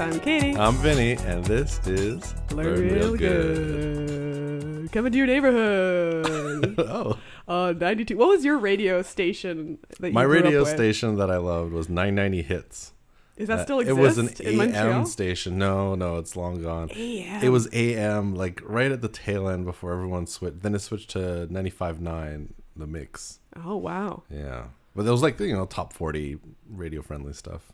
[0.00, 0.56] I'm Katie.
[0.56, 4.92] I'm Vinny, and this is Learn Real Good.
[4.92, 6.74] Coming to your neighborhood.
[6.78, 8.16] oh, uh, 92.
[8.16, 12.42] What was your radio station that you my radio station that I loved was 990
[12.42, 12.92] Hits.
[13.36, 15.58] Is that Uh, still it was an AM station.
[15.58, 16.90] No, no, it's long gone.
[16.94, 17.42] AM.
[17.42, 20.62] It was AM, like right at the tail end before everyone switched.
[20.62, 23.40] Then it switched to 95.9, the mix.
[23.56, 24.22] Oh, wow.
[24.30, 27.72] Yeah, but it was like you know top 40 radio friendly stuff.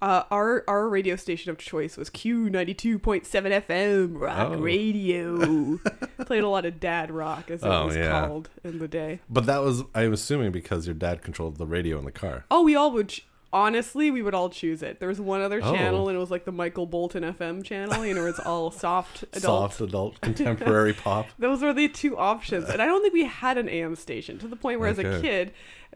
[0.00, 3.22] Uh, our our radio station of choice was Q92.7
[3.66, 4.56] FM rock Oh.
[4.58, 5.78] radio.
[6.26, 8.26] Played a lot of dad rock, as it Oh, was yeah.
[8.26, 9.20] called in the day.
[9.28, 12.44] But that was I'm assuming because your dad controlled the radio in the car.
[12.50, 13.12] Oh, we all would.
[13.50, 15.00] Honestly, we would all choose it.
[15.00, 15.72] There was one other Oh.
[15.72, 18.04] channel, and it was like the Michael Bolton FM channel.
[18.04, 19.42] You know, it's all soft adult.
[19.72, 21.28] Soft adult contemporary pop.
[21.38, 24.48] Those were the two options, and I don't think we had an AM station to
[24.48, 25.52] the point where, as a kid,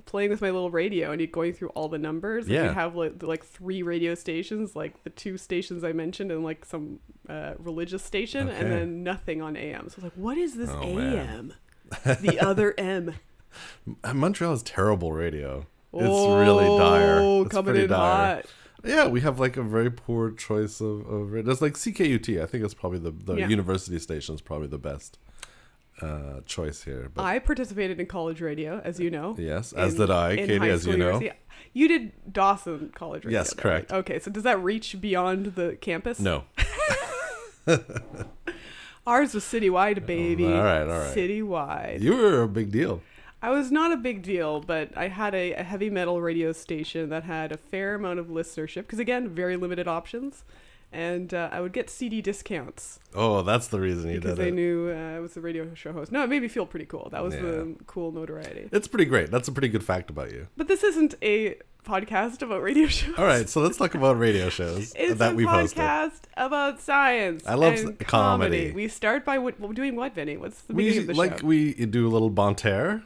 [0.06, 2.68] playing with my little radio and you going through all the numbers, Yeah.
[2.68, 6.64] we have like like three radio stations, like the two stations I mentioned, and like
[6.64, 8.58] some uh, religious station, Okay.
[8.58, 9.90] and then nothing on AM.
[9.90, 11.52] So I was like, what is this Oh, AM?
[12.22, 13.14] the other M.
[14.14, 15.66] Montreal is terrible radio.
[15.94, 16.02] It's
[16.48, 17.11] really dire.
[17.64, 18.34] Coming pretty in dire.
[18.36, 18.46] hot.
[18.84, 21.34] Yeah, we have like a very poor choice of, of.
[21.36, 22.42] It's like CKUT.
[22.42, 23.48] I think it's probably the, the Yeah.
[23.48, 25.18] university station is probably the best
[26.00, 27.08] uh, choice here.
[27.14, 29.36] But I participated in college radio, as you know.
[29.38, 31.06] yes, as did I, Katie, as you know.
[31.20, 31.30] university.
[31.74, 33.38] You did Dawson College Radio.
[33.38, 33.92] Yes, correct.
[33.92, 33.98] right?
[34.00, 36.18] Okay, so does that reach beyond the campus?
[36.18, 36.44] No.
[39.06, 40.44] Ours was citywide, baby.
[40.46, 41.16] all right, all right.
[41.16, 42.00] Citywide.
[42.00, 43.00] You were a big deal.
[43.42, 47.08] I was not a big deal, but I had a, a heavy metal radio station
[47.10, 50.44] that had a fair amount of listenership because, again, very limited options.
[50.94, 54.48] And uh, I would get CD discounts Oh, that's the reason you because did they
[54.48, 54.54] it.
[54.54, 56.12] knew uh, I was the radio show host.
[56.12, 57.08] No, it made me feel pretty cool.
[57.10, 58.68] That was the cool notoriety.
[58.70, 59.30] It's pretty great.
[59.30, 60.48] That's a pretty good fact about you.
[60.54, 63.18] But this isn't a podcast about radio shows.
[63.18, 65.76] All right, so let's talk about radio shows It's that a we've hosted.
[65.76, 67.42] podcast about science.
[67.46, 68.72] I love and s- comedy.
[68.72, 70.36] We start by what, doing what, Vinny?
[70.36, 71.46] What's the We beginning of the like show?
[71.46, 73.02] we do a little bon terre,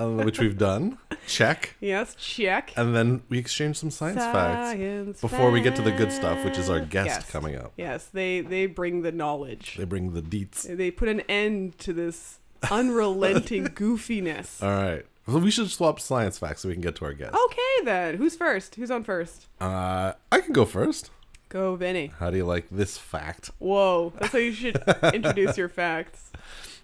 [0.00, 0.98] uh, which we've done.
[1.26, 1.76] Check.
[1.80, 2.72] yes, check.
[2.76, 6.42] And then we exchange some science, facts Science before we get to the good stuff,
[6.44, 7.30] which is our guest Yes.
[7.30, 7.72] coming up.
[7.76, 9.76] Yes, they they bring the knowledge.
[9.76, 10.62] They bring the deets.
[10.76, 12.38] They put an end to this
[12.70, 14.62] unrelenting goofiness.
[14.62, 15.04] All right.
[15.26, 17.34] So we should swap science facts so we can get to our guest.
[17.34, 18.76] Okay then, who's first?
[18.76, 19.46] Who's on first?
[19.60, 21.10] Uh, I can go first.
[21.50, 22.12] Go, Vinny.
[22.18, 23.50] How do you like this fact?
[23.58, 24.82] Whoa, that's how you should
[25.14, 26.30] introduce your facts.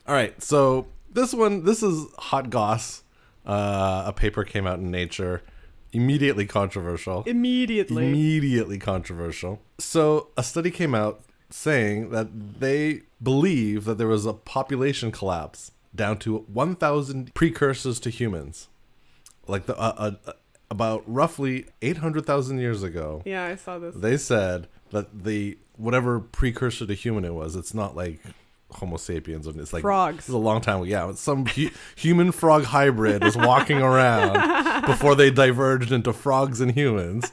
[0.07, 0.43] All right.
[0.43, 3.03] So this one, this is hot goss.
[3.47, 5.43] Uh, a paper came out in Nature,
[5.93, 7.23] immediately controversial.
[7.27, 8.07] Immediately.
[8.09, 9.61] immediately controversial.
[9.79, 15.71] So, a study came out saying that they believe that there was a population collapse
[15.95, 18.69] down to 1,000 precursors to humans.
[19.47, 20.33] Like the uh, uh,
[20.71, 23.95] about roughly 800,000 years ago, yeah, I saw this.
[23.95, 28.21] they said that the whatever precursor to human it was, it's not like
[28.75, 30.19] Homo sapiens, and it's like Frogs.
[30.21, 30.85] It's a long time ago.
[30.85, 36.73] Yeah, some hu- human frog hybrid was walking around before they diverged into frogs and
[36.73, 37.33] humans.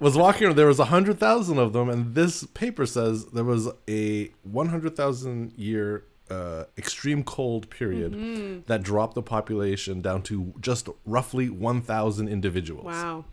[0.00, 0.56] Was walking around.
[0.56, 4.68] There was a hundred thousand of them, and this paper says there was a one
[4.68, 8.60] hundred thousand year uh, extreme cold period Mm-hmm.
[8.66, 13.24] that dropped the population down to just roughly one thousand individuals Wow.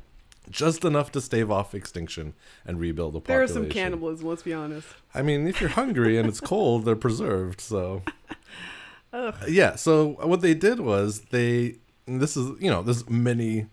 [0.49, 2.33] Just enough to stave off extinction
[2.65, 4.87] and rebuild the There is some cannibalism, let's be honest.
[5.13, 7.61] I mean, if you're hungry and it's cold, they're preserved.
[7.61, 8.03] So,
[9.13, 9.35] Ugh.
[9.47, 9.75] yeah.
[9.75, 11.75] So what they did was they.
[12.07, 13.67] This is you know there's many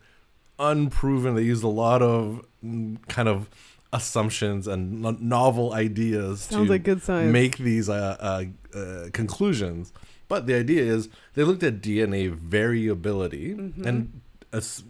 [0.59, 1.35] unproven.
[1.35, 3.49] They used a lot of mm, kind of
[3.93, 7.31] assumptions and no- novel ideas Sounds to like good science.
[7.31, 9.93] make these uh, uh, uh, conclusions.
[10.29, 13.87] But the idea is they looked at DNA variability Mm-hmm.
[13.87, 14.21] and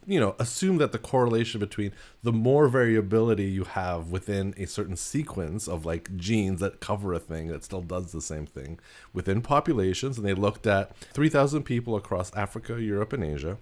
[0.06, 1.92] you know assume that the correlation between
[2.22, 7.18] the more variability you have within a certain sequence of like genes that cover a
[7.18, 8.78] thing that still does the same thing
[9.12, 13.58] within populations and they looked at 3000 people across Africa, Europe and Asia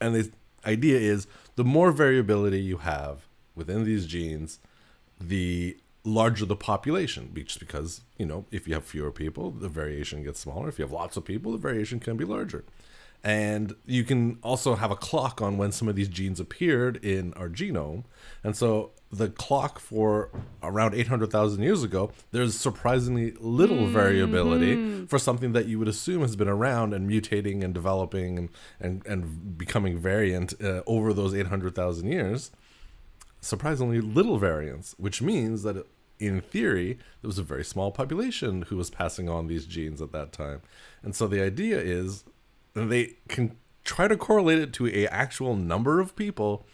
[0.00, 0.30] and the
[0.64, 1.26] idea is
[1.56, 4.58] the more variability you have within these genes,
[5.20, 7.30] the larger the population.
[7.34, 10.68] Just because, you know, if you have fewer people, the variation gets smaller.
[10.68, 12.64] If you have lots of people, the variation can be larger.
[13.22, 17.34] And you can also have a clock on when some of these genes appeared in
[17.34, 18.04] our genome.
[18.42, 20.30] And so the clock for
[20.62, 26.36] around 800,000 years ago, there's surprisingly little variability for something that you would assume has
[26.36, 28.48] been around and mutating and developing and,
[28.80, 32.50] and, and becoming variant uh, over those 800,000 years.
[33.42, 35.86] Surprisingly little variance, which means that
[36.18, 40.12] in theory, there was a very small population who was passing on these genes at
[40.12, 40.60] that time.
[41.02, 42.24] And so the idea is
[42.74, 46.66] they can try to correlate it to a actual number of people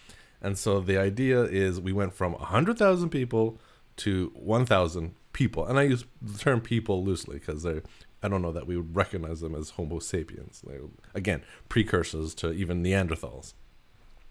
[0.43, 3.59] And so the idea is we went from 100,000 people
[3.99, 5.65] to 1,000 people.
[5.67, 7.83] And I use the term people loosely because they're,
[8.23, 10.63] I don't know that we would recognize them as Homo sapiens.
[10.67, 10.83] They're,
[11.15, 13.55] again, precursors to even Neanderthals.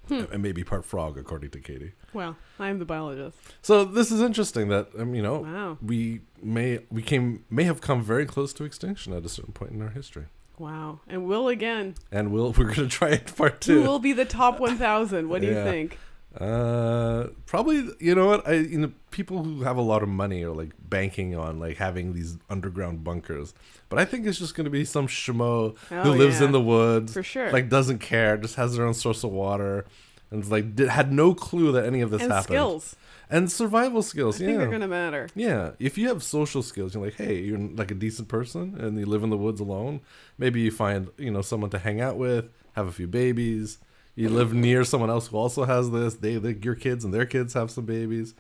[0.10, 1.94] And maybe part frog, according to Katie.
[2.14, 3.36] Well, I'm the biologist.
[3.64, 5.78] So this is interesting that um, you know Wow.
[5.82, 9.72] we may we came may have come very close to extinction at a certain point
[9.72, 10.26] in our history,
[10.58, 11.00] Wow.
[11.08, 11.96] And will again.
[12.12, 13.88] and we'll we're gonna try it part Who two.
[13.88, 15.30] will be the top 1,000?
[15.30, 15.98] What do you think?
[16.38, 20.44] Uh, probably you know what I you know people who have a lot of money
[20.44, 23.54] are like banking on like having these underground bunkers,
[23.88, 26.48] but I think it's just gonna be some schmo who Oh, lives yeah.
[26.48, 27.52] in the woods For sure.
[27.54, 29.86] like doesn't care, just has their own source of water.
[30.32, 32.46] And it's like did, had no clue that any of this and happened.
[32.46, 32.96] skills.
[33.30, 34.38] and survival I skills.
[34.38, 35.30] think yeah, they're going to matter.
[35.36, 38.98] Yeah, if you have social skills, you're like, hey, you're like a decent person, and
[39.00, 40.02] you live in the woods alone.
[40.38, 43.78] Maybe you find you know someone to hang out with, have a few babies.
[44.16, 46.16] You live near someone else who also has this.
[46.16, 48.34] They, they your kids and their kids have some babies.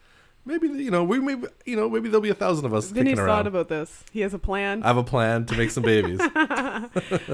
[0.47, 3.13] Maybe you know we maybe you know maybe there'll be a thousand of us Vinny's
[3.13, 4.03] kicking thought about this.
[4.11, 4.83] He has a plan.
[4.83, 6.19] I have a plan to make some babies.
[6.35, 6.89] uh,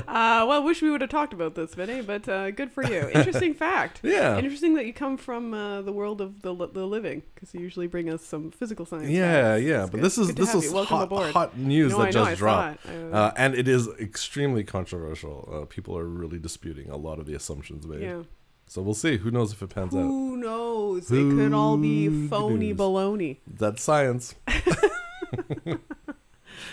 [0.08, 3.10] well, wish we would have talked about this, Vinny, but uh, good for you.
[3.14, 4.00] Interesting fact.
[4.12, 4.38] Yeah.
[4.38, 7.88] Interesting that you come from uh, the world of the, the living, because you usually
[7.88, 9.10] bring us some physical science.
[9.10, 9.64] yeah, facts.
[9.64, 12.30] yeah, It's but good- this is this is hot, hot news No, that I just
[12.32, 12.86] saw dropped.
[12.88, 15.50] Uh, and it is extremely controversial.
[15.52, 18.02] Uh, people are really disputing a lot of the assumptions made.
[18.02, 18.24] yeah.
[18.72, 19.18] So we'll see.
[19.18, 20.00] Who knows if it pans out?
[20.00, 21.12] Who knows?
[21.12, 22.78] it could all be phony knows?
[22.78, 23.40] baloney.
[23.46, 24.34] That's science.
[25.68, 25.76] All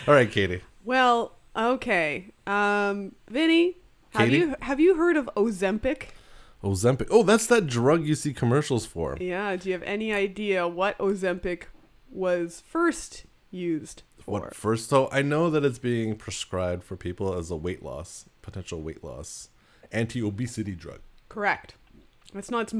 [0.07, 0.61] right, Katie.
[0.85, 2.31] Well, okay.
[2.47, 3.79] Um, Vinny,
[4.11, 4.37] have Katie?
[4.37, 6.11] you have you heard of Ozempic?
[6.63, 7.07] Ozempic.
[7.11, 9.17] Oh, that's that drug you see commercials for.
[9.19, 9.57] Yeah.
[9.57, 11.63] Do you have any idea what Ozempic
[12.09, 14.39] was first used for?
[14.39, 14.87] What first?
[14.87, 19.03] So I know that it's being prescribed for people as a weight loss, potential weight
[19.03, 19.49] loss,
[19.91, 21.01] anti-obesity drug.
[21.27, 21.75] Correct.
[22.33, 22.73] That's not its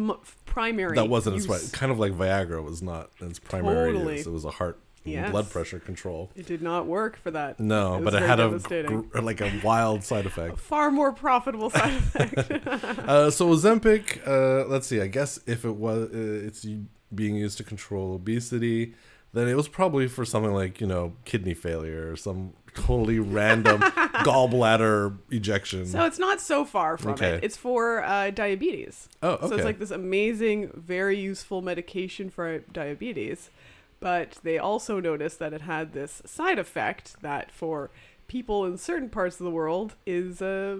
[0.46, 0.96] primary.
[0.96, 1.64] That wasn't its use.
[1.64, 1.74] right.
[1.74, 4.18] Kind of like Viagra was not its primary Totally.
[4.18, 4.28] use.
[4.28, 5.32] It was a heart Yes.
[5.32, 6.30] blood pressure control.
[6.36, 7.60] It did not work for that.
[7.60, 9.02] No, but it very had a devastating.
[9.04, 10.60] gr- like a wild side effect.
[10.60, 12.68] Far more profitable side effect.
[13.10, 15.00] uh, so Ozempic, uh, let's see.
[15.02, 16.86] I guess if it was, uh, it's u-
[17.16, 18.94] being used to control obesity,
[19.34, 23.82] then it was probably for something like you know kidney failure or some totally random
[24.24, 25.86] gallbladder ejection.
[25.86, 27.36] so it's not so far from Okay.
[27.36, 27.44] it.
[27.44, 29.10] It's for uh, diabetes.
[29.24, 29.48] oh, okay.
[29.48, 33.50] So it's like this amazing, very useful medication for diabetes.
[34.00, 37.90] But they also noticed that it had this side effect that for
[38.28, 40.78] people in certain parts of the world is uh,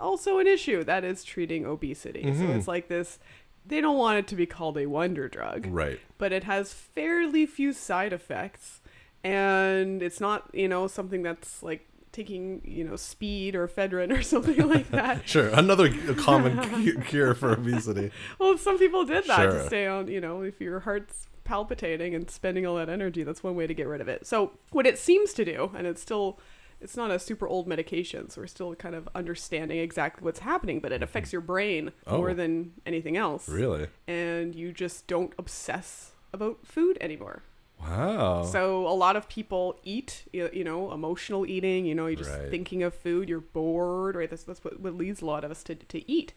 [0.00, 0.82] also an issue.
[0.82, 2.22] That is treating obesity.
[2.22, 2.56] So Mhm.
[2.56, 3.18] it's like this.
[3.66, 5.98] They don't want it to be called a wonder drug, right.
[6.18, 8.80] but it has fairly few side effects,
[9.24, 14.22] and it's not you know something that's like taking you know speed or ephedrine or
[14.34, 15.22] something like that.
[15.28, 15.48] Sure.
[15.48, 18.10] Another common cu- cure for obesity.
[18.38, 19.52] Well, some people did that Sure.
[19.52, 23.42] to stay on, you know, if your heart's palpitating and spending all that energy, that's
[23.42, 24.26] one way to get rid of it.
[24.26, 26.38] So, what it seems to do, and it's still
[26.80, 30.80] it's not a super old medication, so we're still kind of understanding exactly what's happening,
[30.80, 32.18] but it affects your brain Oh.
[32.18, 33.48] more than anything else.
[33.48, 33.88] Really?
[34.06, 37.42] And you just don't obsess about food anymore.
[37.80, 38.42] Wow.
[38.44, 41.84] So a lot of people eat, you you know, emotional eating.
[41.84, 42.50] You know, you're just Right.
[42.50, 43.28] thinking of food.
[43.28, 44.30] You're bored, right?
[44.30, 46.32] That's that's what, what leads a lot of us to to eat.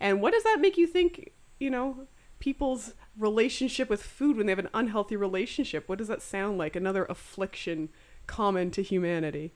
[0.00, 1.32] And what does that make you think?
[1.58, 2.06] You know,
[2.38, 5.88] people's relationship with food when they have an unhealthy relationship.
[5.88, 6.76] What does that sound like?
[6.76, 7.88] Another affliction
[8.26, 9.52] common to humanity.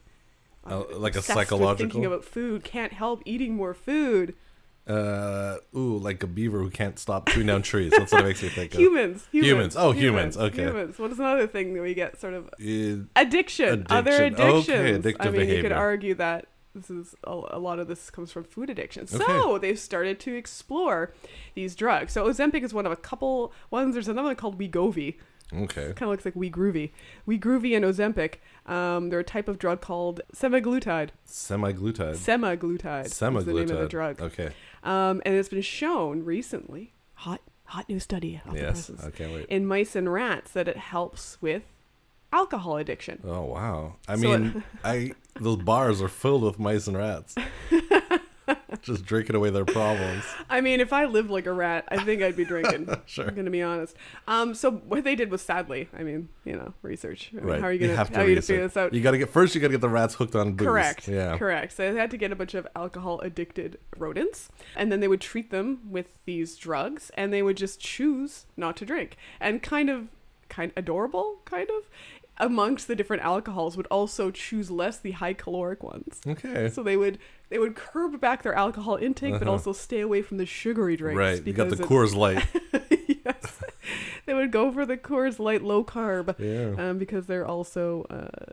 [0.65, 1.89] Uh, like a psychological.
[1.89, 4.35] thinking about food, can't help eating more food.
[4.87, 7.91] uh, ooh, like a beaver who can't stop chewing down trees.
[7.95, 8.79] That's what it makes me think of.
[8.79, 9.75] Humans, humans, Humans.
[9.77, 10.63] Oh, humans, okay.
[10.63, 10.97] humans.
[10.99, 14.45] What is another thing that we get sort of Uh, addiction, other Addiction.
[14.47, 15.05] Okay, addictions.
[15.05, 18.31] addictive I mean, you could argue that this is a, a lot of this comes
[18.31, 19.05] from food addiction.
[19.07, 19.23] So
[19.53, 19.67] Okay.
[19.67, 21.13] they've started to explore
[21.55, 22.13] these drugs.
[22.13, 23.93] So Ozempic is one of a couple ones.
[23.93, 25.17] There's another one called Wegovy.
[25.53, 25.93] Okay.
[25.93, 26.91] Kind of looks like We Groovy.
[27.25, 28.35] We Groovy and Ozempic.
[28.71, 31.09] Um, they're a type of drug called semaglutide.
[31.25, 32.15] Semi-glutide.
[32.15, 33.05] Semaglutide.
[33.05, 33.89] is the name of the Semaglutide.
[33.89, 34.21] drug.
[34.21, 34.49] Okay.
[34.83, 36.93] Um, and it's been shown recently.
[37.15, 38.41] Hot, hot new study.
[38.53, 38.91] Yes.
[39.03, 39.45] I can't wait.
[39.47, 41.63] in mice and rats that it helps with
[42.31, 43.19] alcohol addiction.
[43.25, 43.95] Oh wow!
[44.07, 47.33] I So it- mean, I those bars are filled with mice and rats,
[48.83, 50.23] just drinking away their problems.
[50.49, 52.89] I mean, if I lived like a rat, I think I'd be drinking.
[53.05, 53.27] Sure.
[53.27, 53.95] I'm gonna be honest.
[54.27, 57.31] Um, so what they did was sadly, I mean, you know, research.
[57.33, 57.59] I mean, Right?
[57.61, 58.93] How are you gonna have to how are you gonna figure this out?
[58.93, 59.55] You got to get first.
[59.55, 60.67] You got to get the rats hooked on booze.
[60.67, 61.07] Correct.
[61.07, 61.37] Yeah.
[61.37, 61.73] Correct.
[61.73, 65.21] So they had to get a bunch of alcohol addicted rodents, and then they would
[65.21, 69.17] treat them with these drugs, and they would just choose not to drink.
[69.39, 70.09] And kind of,
[70.49, 71.89] kind adorable, kind of,
[72.37, 76.21] amongst the different alcohols, would also choose less the high caloric ones.
[76.27, 76.69] Okay.
[76.69, 77.17] So they would
[77.49, 79.51] they would curb back their alcohol intake, but Uh-huh.
[79.51, 81.17] also stay away from the sugary drinks.
[81.17, 81.45] Right.
[81.45, 82.45] You got the it- Coors Light.
[83.25, 83.59] Yes,
[84.25, 86.89] they would go for the Coors Light low carb Yeah.
[86.89, 88.51] um, because they're also uh,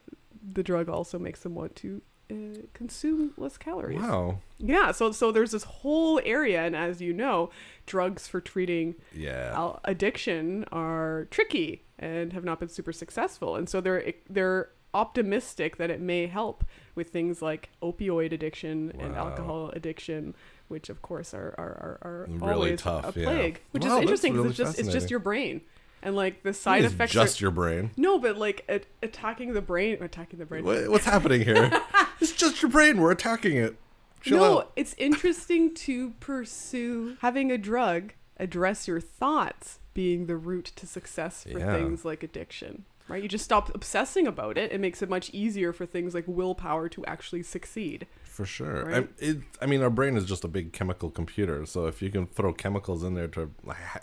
[0.53, 2.35] the drug also makes them want to uh,
[2.75, 4.01] consume less calories.
[4.01, 4.39] Wow.
[4.59, 7.51] Yeah, so so there's this whole area, and as you know,
[7.87, 9.53] drugs for treating Yeah.
[9.55, 15.77] al- addiction are tricky and have not been super successful, and so they're they're optimistic
[15.77, 20.35] that it may help with things like opioid addiction and alcohol addiction,
[20.69, 23.27] which of course are are, are, are Really always tough, a yeah.
[23.27, 23.61] plague.
[23.73, 25.61] Which Wow, is interesting because really it's just it's just your brain,
[26.03, 27.91] and like the side effects just are your brain.
[27.97, 28.69] no, but like
[29.03, 30.65] attacking the brain, attacking the brain.
[30.65, 31.71] What, what's happening here?
[32.21, 32.99] it's just your brain.
[33.01, 33.77] We're attacking it.
[34.23, 34.73] Chill no, out.
[34.77, 41.45] it's interesting to pursue having a drug address your thoughts being the route to success
[41.45, 41.73] for Yeah.
[41.75, 42.85] things like addiction.
[43.09, 43.23] Right?
[43.23, 44.73] You just stop obsessing about it.
[44.73, 48.07] It makes it much easier for things like willpower to actually succeed.
[48.25, 48.85] For sure.
[48.85, 49.09] Right?
[49.21, 51.65] I, it, I mean, our brain is just a big chemical computer.
[51.67, 53.51] So if you can throw chemicals in there to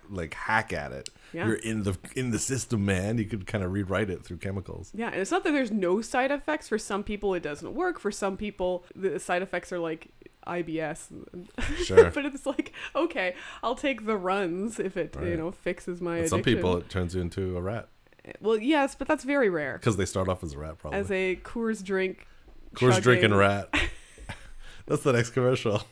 [0.10, 1.48] like, hack at it, Yeah.
[1.48, 3.18] you're in the in the system, man.
[3.18, 4.92] You could kind of rewrite it through chemicals.
[4.96, 6.70] Yeah, and it's not that there's no side effects.
[6.70, 8.00] For some people, it doesn't work.
[8.00, 10.10] For some people, the side effects are like
[10.48, 11.10] IBS.
[11.84, 12.10] Sure.
[12.14, 16.30] but it's like, okay, I'll take the runs if it, you know, fixes my addiction.
[16.30, 17.90] some people, it turns you into a rat
[18.40, 19.78] Well, yes, but that's very rare.
[19.80, 21.00] because they start off as a rat, probably.
[21.00, 22.26] As a Coors drink.
[22.76, 23.70] Course, drinking rat.
[24.88, 25.84] That's the next commercial.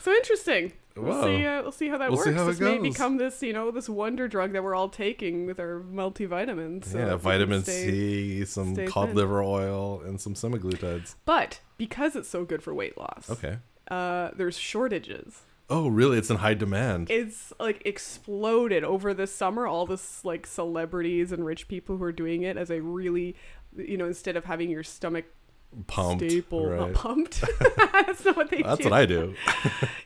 [0.00, 0.72] So interesting.
[0.96, 1.24] We'll Wow.
[1.24, 1.46] see.
[1.46, 2.30] Uh, we'll see how that We'll works.
[2.34, 5.46] how it this may become this, you know, this wonder drug that we're all taking
[5.46, 6.86] with our multivitamins.
[6.86, 9.16] so yeah, vitamin stay- C, some cod thin.
[9.16, 11.14] liver oil, and some semaglutides.
[11.24, 13.58] But because it's so good for weight loss, Okay.
[13.90, 15.42] uh, there's shortages.
[15.70, 16.18] Oh, really?
[16.18, 17.10] It's in high demand.
[17.10, 19.66] It's like exploded over the summer.
[19.66, 23.36] All this like celebrities and rich people who are doing it as a really,
[23.76, 25.26] you know, instead of having your stomach
[25.86, 26.24] Pumped.
[26.28, 26.94] staple not right.
[26.94, 27.44] pumped.
[27.92, 28.84] That's not what they That's do.
[28.84, 29.34] what I do.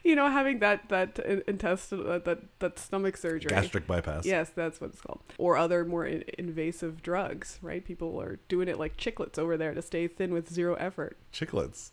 [0.07, 3.49] You know, having that that in- intestinal uh, that that stomach surgery.
[3.49, 4.27] Gastric bypass.
[4.27, 5.23] Yes, that's what it's called.
[5.39, 7.83] Or other more in- invasive drugs, right?
[7.83, 11.17] People are doing it like chiclets over there to stay thin with zero effort.
[11.33, 11.93] Chiclets.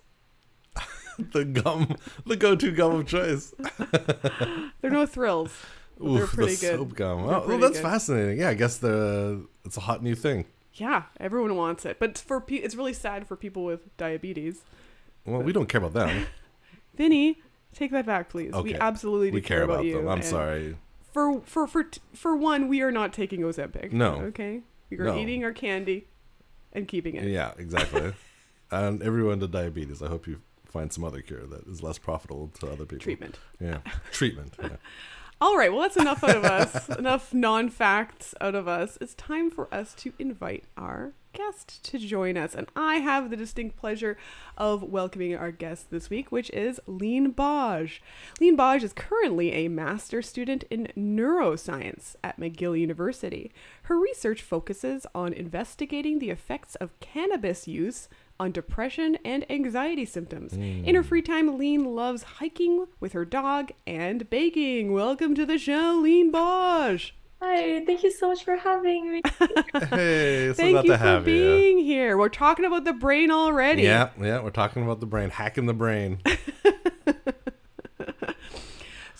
[1.33, 3.53] the gum, the go-to gum of choice.
[4.81, 5.53] They're no thrills.
[5.99, 6.75] but they're pretty the good.
[6.79, 7.27] soap gum.
[7.27, 7.83] They're Oh, well, that's good.
[7.83, 8.39] fascinating.
[8.39, 10.45] Yeah, I guess the it's a hot new thing.
[10.73, 14.61] Yeah, everyone wants it, but for pe- it's really sad for people with diabetes.
[15.25, 16.25] Well, we don't care about them.
[16.95, 17.39] Vinny,
[17.73, 18.53] take that back, please.
[18.53, 19.97] We absolutely do we care about you.
[19.97, 20.07] them.
[20.07, 20.77] I'm sorry.
[21.13, 23.91] For for for t- for one, we are not taking Ozempic.
[23.91, 24.13] No.
[24.31, 24.61] Okay.
[24.89, 25.17] We are No.
[25.17, 26.07] eating our candy
[26.73, 27.25] and keeping it.
[27.25, 28.13] Yeah, exactly.
[28.71, 30.01] and everyone to diabetes.
[30.01, 30.41] I hope you
[30.71, 32.99] find some other cure that is less profitable to other people.
[32.99, 33.39] Treatment.
[33.59, 33.79] Yeah,
[34.11, 34.55] treatment.
[34.61, 34.77] Yeah.
[35.41, 36.87] All right, well, that's enough out of us.
[36.99, 38.99] enough non facts out of us.
[39.01, 42.53] It's time for us to invite our guest to join us.
[42.53, 44.17] And I have the distinct pleasure
[44.55, 48.01] of welcoming our guest this week, which is Lyne Baaj.
[48.39, 53.51] Lyne Baaj is currently a master's student in neuroscience at McGill University.
[53.83, 58.09] Her research focuses on investigating the effects of cannabis use
[58.41, 60.53] on depression and anxiety symptoms.
[60.53, 60.83] Hmm.
[60.83, 64.93] In her free time, Lyne loves hiking with her dog and baking.
[64.93, 67.11] Welcome to the show, Lyne Baaj.
[67.39, 69.21] Hi, thank you so much for having me.
[69.89, 71.33] Hey, so Thank you to for have you.
[71.35, 72.17] being here.
[72.17, 73.83] We're talking about the brain already.
[73.83, 74.41] Yeah, yeah.
[74.41, 76.19] We're talking about the brain, hacking the brain.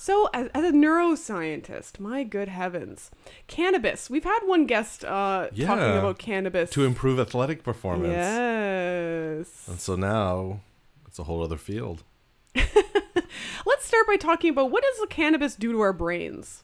[0.02, 3.12] So, as, as a neuroscientist, my good heavens,
[3.46, 4.10] cannabis.
[4.10, 6.72] We've had one guest uh, talking about cannabis.
[6.72, 8.12] to improve athletic performance.
[8.12, 9.68] Yes.
[9.68, 10.62] And so now
[11.08, 12.02] it's a whole other field.
[12.56, 16.64] Let's start by talking about what does the cannabis do to our brains?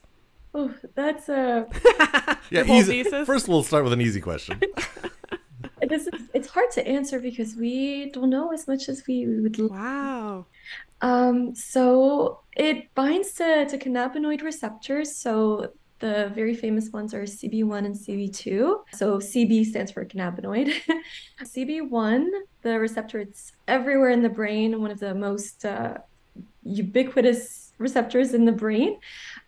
[0.52, 1.68] Oh, that's a.
[2.50, 3.04] Yeah, whole easy.
[3.04, 3.24] thesis?
[3.24, 4.60] First, we'll start with an easy question.
[5.88, 9.58] This is, it's hard to answer because we don't know as much as we would.
[9.58, 10.46] Wow.
[11.00, 15.16] Um, so it binds to, to cannabinoid receptors.
[15.16, 18.84] So the very famous ones are CB1 and CB2.
[18.92, 20.72] So CB stands for cannabinoid.
[21.42, 22.26] CB1,
[22.62, 25.98] the receptor, it's everywhere in the brain, one of the most uh,
[26.62, 28.98] ubiquitous receptors in the brain.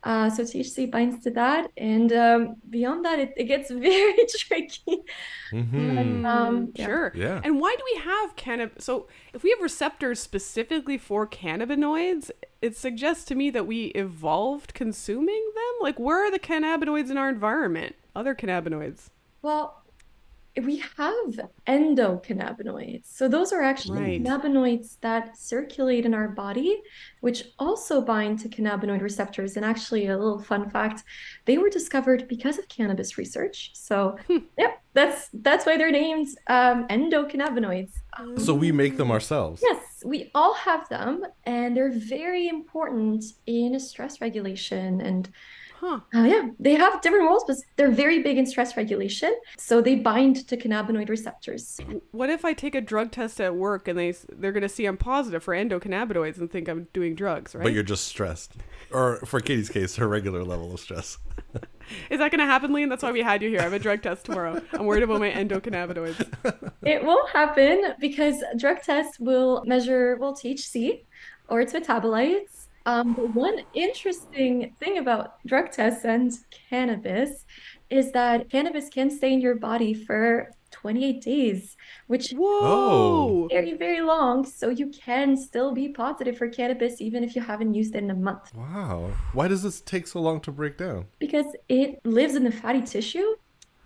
[0.03, 1.71] Uh, so THC binds to that.
[1.77, 5.03] And um, beyond that, it, it gets very tricky.
[5.51, 6.87] hmm Um, yeah.
[6.87, 7.13] Sure.
[7.15, 7.41] Yeah.
[7.45, 8.85] And why do we have cannabis?
[8.85, 12.31] So, if we have receptors specifically for cannabinoids,
[12.63, 15.75] it suggests to me that we evolved consuming them.
[15.81, 17.97] Like, where are the cannabinoids in our environment?
[18.15, 19.09] Other cannabinoids.
[19.43, 19.80] Well,
[20.57, 23.05] we have endocannabinoids.
[23.07, 24.23] So those are actually Right.
[24.23, 26.83] cannabinoids that circulate in our body,
[27.21, 29.57] which also bind to cannabinoid receptors.
[29.57, 31.05] And actually, a little fun fact,
[31.45, 33.71] they were discovered because of cannabis research.
[33.75, 34.17] So,
[34.59, 37.93] yep, that's that's why they're named um, endocannabinoids.
[38.39, 39.63] So we make them ourselves.
[39.63, 45.29] Yes, we all have them, and they're very important in stress regulation and
[45.81, 46.01] Huh.
[46.15, 49.35] Uh, yeah, they have different roles, but they're very big in stress regulation.
[49.57, 51.81] So they bind to cannabinoid receptors.
[52.11, 54.99] What if I take a drug test at work and they they're gonna see I'm
[54.99, 57.65] positive for endocannabinoids and think I'm doing drugs, right?
[57.65, 58.57] But you're just stressed.
[58.93, 61.17] Or for Katie's case, her regular level of stress.
[62.11, 62.91] Is that gonna happen, Lyne?
[62.91, 63.61] That's why we had you here.
[63.61, 64.61] I have a drug test tomorrow.
[64.75, 66.73] I'm worried about my endocannabinoids.
[66.83, 71.05] It will happen because drug tests will measure, well, THC
[71.49, 72.60] or its metabolites.
[72.91, 76.33] Um, but one interesting thing about drug tests and
[76.71, 77.31] cannabis
[77.89, 83.49] is that cannabis can stay in your body for 28 days, which Whoa!
[83.51, 84.45] very, very long.
[84.45, 88.11] So you can still be positive for cannabis even if you haven't used it in
[88.11, 89.11] a month Wow.
[89.33, 91.07] Why does this take so long to break down?
[91.19, 93.29] because it lives in the fatty tissue,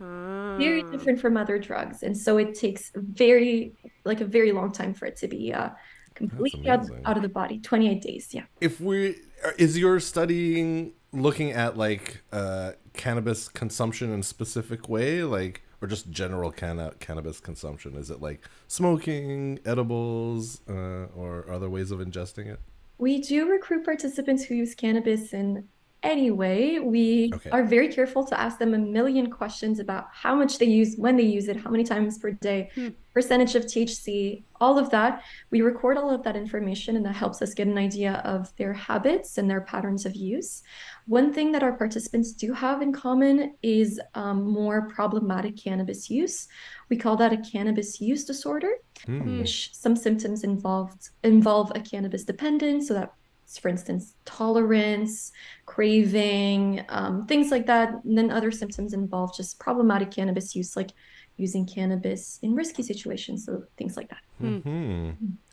[0.00, 0.90] very Ah.
[0.92, 2.02] different from other drugs.
[2.02, 3.72] And so it takes very,
[4.04, 5.70] like a very long time for it to be uh,
[6.14, 7.58] completely out, out of the body.
[7.58, 8.44] 28 days, yeah.
[8.60, 9.16] If we
[9.58, 15.86] is your studying looking at like uh cannabis consumption in a specific way like or
[15.88, 21.98] just general canna- cannabis consumption is it like smoking edibles uh, or other ways of
[22.00, 22.58] ingesting it
[22.98, 25.68] We do recruit participants who use cannabis in
[26.04, 26.78] any way.
[26.78, 27.50] We Okay.
[27.50, 31.16] are very careful to ask them a million questions about how much they use, when
[31.16, 32.88] they use it, how many times per day, Hmm.
[33.14, 35.22] percentage of THC, all of that.
[35.50, 38.72] We record all of that information, and that helps us get an idea of their
[38.72, 40.62] habits and their patterns of use.
[41.06, 46.48] One thing that our participants do have in common is um, more problematic cannabis use.
[46.90, 48.72] We call that a cannabis use disorder
[49.06, 49.38] Hmm.
[49.38, 52.88] which some symptoms involved involve a cannabis dependence.
[52.88, 53.12] So that's,
[53.60, 55.32] for instance, tolerance,
[55.66, 57.90] craving, um, things like that.
[58.04, 60.90] And then other symptoms involve just problematic cannabis use, like
[61.36, 63.44] using cannabis in risky situations.
[63.44, 64.22] So things like that.
[64.38, 65.10] Hmm.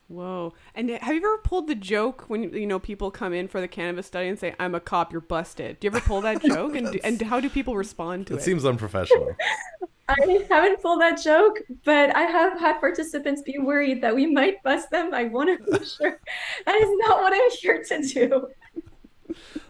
[0.07, 0.53] Whoa!
[0.75, 3.67] And have you ever pulled the joke when you know people come in for the
[3.67, 5.79] cannabis study and say, "I'm a cop, you're busted"?
[5.79, 6.75] Do you ever pull that joke?
[6.75, 8.41] And and how do people respond to it it?
[8.43, 9.35] seems unprofessional
[10.19, 14.61] I haven't pulled that joke, but I have had participants be worried that we might
[14.63, 15.13] bust them.
[15.13, 16.19] I want to be sure
[16.65, 18.47] that is not what I'm here to do.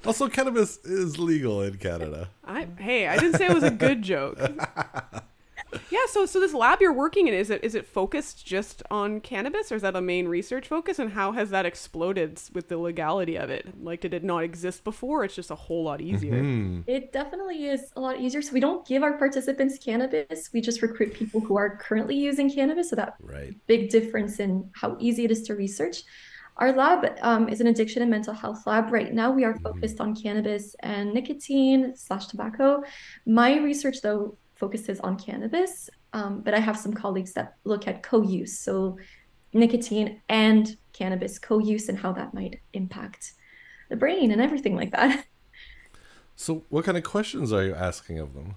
[0.05, 4.01] also cannabis is legal in canada I, hey, I didn't say it was a good
[4.01, 4.39] joke.
[5.91, 6.05] yeah.
[6.07, 9.71] So so this lab you're working in is it is it focused just on cannabis
[9.71, 10.99] or is that a main research focus?
[10.99, 13.83] And how has that exploded with the legality of it?
[13.83, 15.23] Like, did it not exist before?
[15.23, 16.39] It's just a whole lot easier.
[16.39, 16.81] Hmm.
[16.87, 18.41] It definitely is a lot easier.
[18.41, 20.49] So we don't give our participants cannabis.
[20.53, 22.89] We just recruit people who are currently using cannabis.
[22.89, 26.03] So that right big difference in how easy it is to research.
[26.57, 28.91] Our lab um, is an addiction and mental health lab.
[28.91, 32.83] Right now, we are focused on cannabis and nicotine slash tobacco.
[33.25, 38.03] My research, though, focuses on cannabis, um, but I have some colleagues that look at
[38.03, 38.97] co-use, so
[39.53, 43.33] nicotine and cannabis co-use and how that might impact
[43.89, 45.25] the brain and everything like that.
[46.35, 48.55] so what kind of questions are you asking of them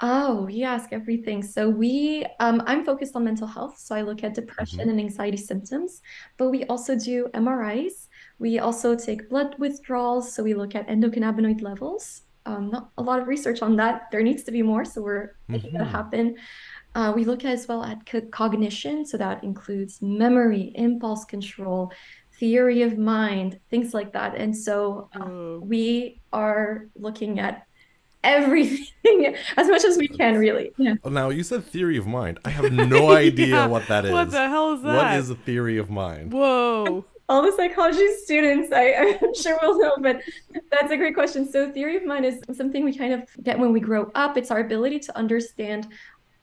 [0.00, 1.42] Oh, you ask everything.
[1.42, 5.36] So we, um, I'm focused on mental health, so I look at depression and anxiety
[5.36, 6.02] symptoms,
[6.38, 8.08] but we also do MRIs.
[8.38, 12.22] We also take blood withdrawals, so we look at endocannabinoid levels.
[12.50, 14.10] Um, not a lot of research on that.
[14.10, 15.90] There needs to be more, so we're making that Mhm.
[15.98, 16.36] happen.
[16.94, 21.92] Uh, we look as well at co- cognition, so that includes memory, impulse control,
[22.40, 24.34] theory of mind, things like that.
[24.34, 25.60] And so uh, Oh.
[25.62, 27.54] we are looking at
[28.24, 30.72] everything as much as we can, really.
[30.76, 30.94] Yeah.
[31.04, 33.66] oh, now you said theory of mind i have no idea Yeah.
[33.66, 34.96] what that is What the hell is that?
[34.96, 37.04] what is a theory of mind Whoa!
[37.30, 40.20] All the psychology students, I, I'm sure will know, but
[40.68, 41.48] that's a great question.
[41.48, 44.36] So, theory of mind is something we kind of get when we grow up.
[44.36, 45.86] It's our ability to understand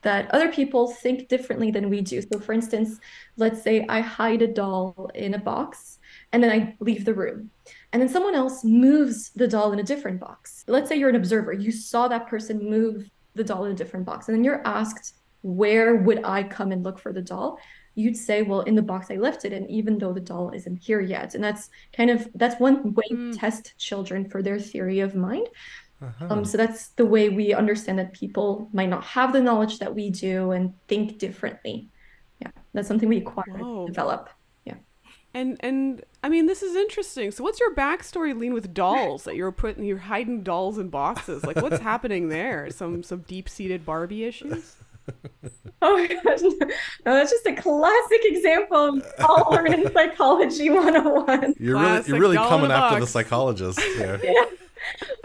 [0.04, 2.22] that other people think differently than we do.
[2.22, 3.02] So, for instance,
[3.36, 6.00] let's say I hide a doll in a box
[6.32, 7.52] and then I leave the room.
[7.92, 10.64] And then someone else moves the doll in a different box.
[10.68, 14.06] Let's say you're an observer, you saw that person move the doll in a different
[14.06, 17.60] box, and then you're asked, Where would I come and look for the doll?
[17.98, 20.78] You'd say, Well, in the box I left it in, even though the doll isn't
[20.78, 21.36] here yet.
[21.36, 23.34] And that's kind of that's one way Mm.
[23.34, 25.48] to test children for their theory of mind.
[26.02, 26.28] Uh-huh.
[26.30, 29.96] Um, so that's the way we understand that people might not have the knowledge that
[29.96, 31.90] we do and think differently.
[32.40, 33.88] Yeah, that's something we acquire, Whoa.
[33.88, 34.30] develop.
[34.64, 34.76] Yeah.
[35.34, 37.32] And and I mean, this is interesting.
[37.32, 41.44] So, what's your backstory, Lyne, with dolls that you're putting, you're hiding dolls in boxes?
[41.44, 42.70] Like, what's happening there?
[42.70, 44.76] Some some deep seated Barbie issues?
[45.80, 46.42] Oh my gosh.
[47.06, 51.54] No, that's just a classic example of all learn in psychology 101.
[51.60, 53.12] You're really you're really coming a after the box.
[53.12, 54.20] psychologist here.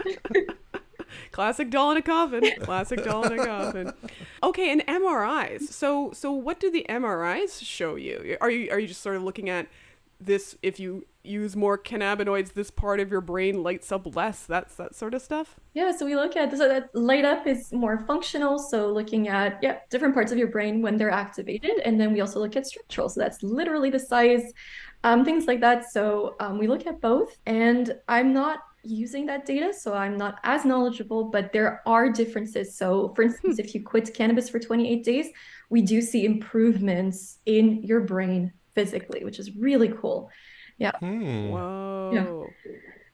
[0.05, 0.41] Yeah.
[1.31, 2.43] Classic doll in a coffin.
[2.61, 3.93] Classic doll in a coffin.
[4.43, 5.63] Okay, and MRIs.
[5.73, 8.37] So so what do the MRIs show you?
[8.39, 9.67] Are you are you just sort of looking at
[10.21, 14.45] this if you use more cannabinoids, this part of your brain lights up less.
[14.45, 15.59] That's that sort of stuff.
[15.73, 18.59] Yeah, so we look at so that light up is more functional.
[18.59, 22.21] So looking at yeah different parts of your brain when they're activated, and then we
[22.21, 23.09] also look at structural.
[23.09, 24.51] So that's literally the size,
[25.03, 25.91] um, things like that.
[25.91, 30.39] So um, we look at both, and I'm not using that data, so I'm not
[30.43, 32.75] as knowledgeable, but there are differences.
[32.75, 35.27] So, for instance, if you quit cannabis for 28 days,
[35.69, 40.29] we do see improvements in your brain physically, which is really cool.
[40.77, 40.91] Yeah.
[40.99, 41.49] Hmm.
[41.49, 42.53] Whoa.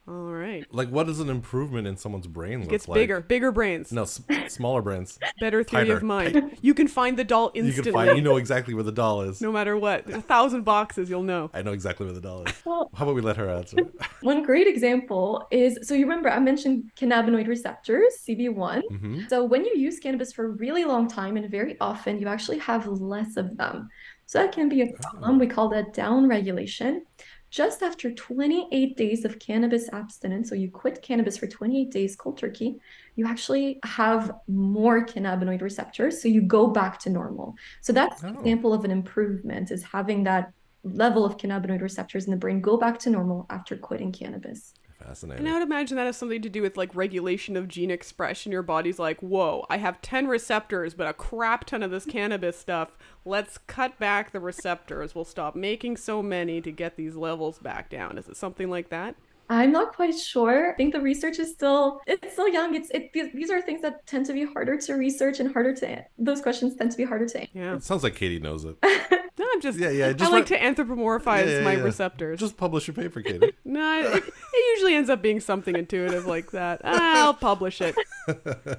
[0.07, 0.65] All right.
[0.71, 2.95] Like, what does an improvement in someone's brain look Gets like?
[2.95, 3.91] bigger, bigger brains.
[3.91, 5.19] No, s- smaller brains.
[5.39, 5.97] Better theory Tighter.
[5.97, 6.57] of mind.
[6.61, 7.61] You can find the doll instantly.
[7.61, 7.91] You instantly.
[7.91, 8.17] can find.
[8.17, 9.39] You know exactly where the doll is.
[9.39, 10.09] no matter what.
[10.09, 11.51] A thousand boxes, you'll know.
[11.53, 12.53] I know exactly where the doll is.
[12.65, 13.77] Well, How about we let her answer?
[14.21, 18.81] one great example is so you remember I mentioned cannabinoid receptors, CB1.
[18.89, 22.27] hmm So when you use cannabis for a really long time and very often, you
[22.27, 23.89] actually have less of them.
[24.25, 25.37] So that can be a problem.
[25.37, 27.03] We call that down regulation.
[27.49, 32.37] Just after 28 days of cannabis abstinence, so you quit cannabis for 28 days cold
[32.37, 32.79] turkey,
[33.15, 36.21] you actually have more cannabinoid receptors.
[36.21, 37.55] So you go back to normal.
[37.81, 38.39] So that's an Oh.
[38.39, 42.77] example of an improvement is having that level of cannabinoid receptors in the brain go
[42.77, 44.73] back to normal after quitting cannabis.
[45.03, 45.45] Fascinating.
[45.45, 48.51] And I would imagine that has something to do with like regulation of gene expression.
[48.51, 52.59] Your body's like, whoa, I have 10 receptors, but a crap ton of this cannabis
[52.59, 52.97] stuff.
[53.23, 55.15] Let's cut back the receptors.
[55.15, 58.17] We'll stop making so many to get these levels back down.
[58.17, 59.15] Is it something like that?
[59.51, 60.71] I'm not quite sure.
[60.71, 62.75] I think the research is still it's still young.
[62.75, 65.73] It's it these, these are things that tend to be harder to research and harder
[65.77, 67.51] to those questions tend to be harder to answer.
[67.53, 67.75] Yeah.
[67.75, 68.75] It sounds like Katie knows it.
[69.39, 71.83] No, I'm just, Yeah, yeah, I like let- to anthropomorphize Yeah, yeah, my yeah.
[71.83, 72.41] receptors.
[72.41, 73.53] Just publish your paper, Katie.
[73.63, 76.81] No, it, it usually ends up being something intuitive like that.
[76.83, 77.95] I'll publish it.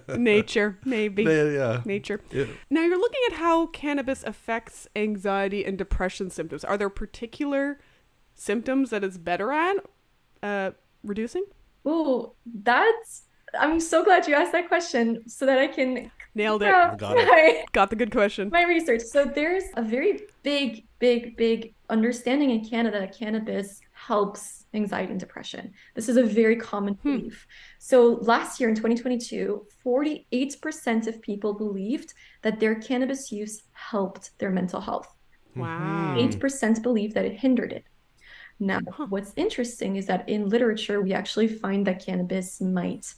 [0.08, 1.22] Nature, maybe.
[1.22, 1.82] yeah, yeah.
[1.86, 2.20] Nature.
[2.30, 2.44] Yeah.
[2.68, 6.62] Now you're looking at how cannabis affects anxiety and depression symptoms.
[6.62, 7.80] Are there particular
[8.34, 9.76] symptoms that it's better at
[10.42, 10.70] uh,
[11.04, 11.44] reducing?
[11.84, 13.22] Oh, that's
[13.58, 16.66] I'm so glad you asked that question so that I can Nailed it.
[16.66, 17.26] Yeah, Got it.
[17.26, 18.50] my, Got the good question.
[18.52, 19.00] my research.
[19.02, 25.18] So there's a very big, big, big understanding in Canada that cannabis helps anxiety and
[25.18, 25.72] depression.
[25.96, 27.16] This is a very common Hmm.
[27.16, 27.48] belief.
[27.80, 34.50] So last year in 2022, 48% of people believed that their cannabis use helped their
[34.50, 35.12] mental health.
[35.56, 36.14] Wow.
[36.16, 36.22] Mhm.
[36.22, 37.84] 8% believe that it hindered it.
[38.60, 39.06] Now, Huh.
[39.08, 43.12] what's interesting is that in literature, we actually find that cannabis might,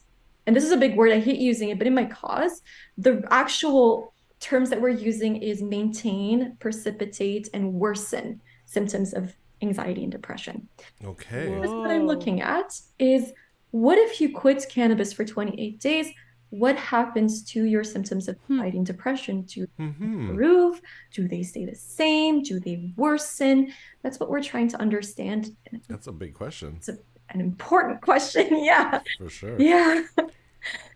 [0.46, 2.62] and this is a big word, I hate using it, but in my cause,
[2.96, 10.12] the actual terms that we're using is maintain, precipitate, and worsen symptoms of anxiety and
[10.12, 10.68] depression.
[11.04, 11.58] Okay.
[11.58, 13.32] What I'm looking at is
[13.70, 16.08] what if you quit cannabis for 28 days?
[16.52, 19.42] What happens to your symptoms of fighting anxiety and depression?
[19.42, 20.80] Do hmm improve?
[21.14, 22.42] Do they stay the same?
[22.42, 23.72] Do they worsen?
[24.02, 25.56] That's what we're trying to understand.
[25.88, 28.64] That's a big question, It's an important question.
[28.64, 29.00] Yeah.
[29.16, 29.58] for sure.
[29.58, 30.02] Yeah.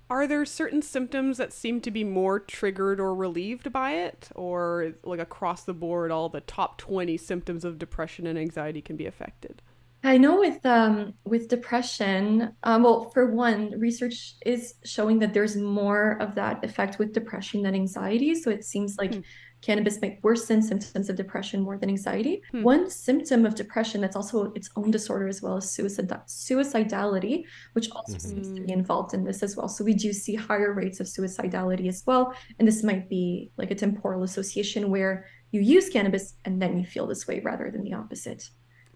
[0.09, 4.29] Are there certain symptoms that seem to be more triggered or relieved by it?
[4.35, 8.97] Or, like across the board, all the top 20 symptoms of depression and anxiety can
[8.97, 9.63] be affected?
[10.07, 15.57] I know with um with depression, um, well, for one, research is showing that there's
[15.57, 18.35] more of that effect with depression than anxiety.
[18.35, 19.21] So it seems like Hmm.
[19.63, 22.43] cannabis might worsen symptoms of depression more than anxiety.
[22.53, 22.63] Hmm.
[22.63, 27.89] One symptom of depression that's also its own disorder as well as suicide suicidality, which
[27.97, 29.69] also seems to be involved in this as well.
[29.69, 32.35] So we do see higher rates of suicidality as well.
[32.59, 36.85] And this might be like a temporal association where you use cannabis and then you
[36.87, 38.51] feel this way rather than the opposite.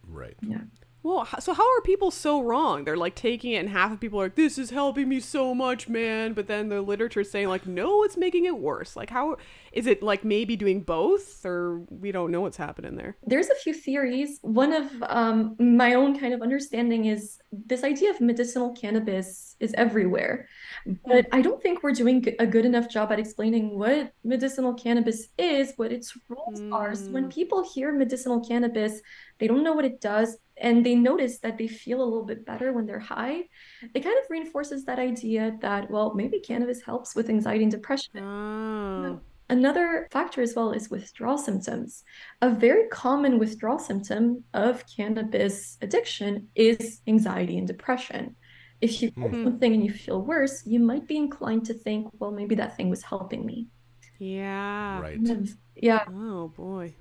[0.06, 0.36] Right.
[0.42, 0.64] Yeah.
[1.02, 2.84] Well, so how are people so wrong?
[2.84, 5.54] They're like taking it, and half of people are like, "This is helping me so
[5.54, 9.10] much, man," but then the literature is saying like, "No, it's making it worse." Like,
[9.10, 9.36] how
[9.72, 13.16] is it like maybe doing both, or we don't know what's happening there?
[13.26, 14.38] There's a few theories.
[14.42, 19.74] One of um, my own kind of understanding is this idea of medicinal cannabis is
[19.74, 20.48] everywhere.
[21.04, 25.28] But I don't think we're doing a good enough job at explaining what medicinal cannabis
[25.38, 26.94] is, what its roles are.
[26.94, 27.30] So when Mm.
[27.30, 29.00] people hear medicinal cannabis,
[29.38, 32.44] they don't know what it does, and they notice that they feel a little bit
[32.46, 33.44] better when they're high.
[33.94, 38.18] It kind of reinforces that idea that, well, maybe cannabis helps with anxiety and depression.
[38.22, 42.04] Oh, Another factor as well is withdrawal symptoms.
[42.40, 48.36] A very common withdrawal symptom of cannabis addiction is anxiety and depression.
[48.80, 49.44] If you quit Mhm.
[49.44, 52.90] something and you feel worse, you might be inclined to think, well, maybe that thing
[52.90, 53.68] was helping me.
[54.20, 55.00] yeah.
[55.00, 55.18] Right.
[55.74, 56.04] Yeah.
[56.08, 56.94] Oh boy.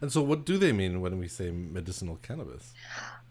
[0.00, 2.72] And so, what do they mean when we say medicinal cannabis?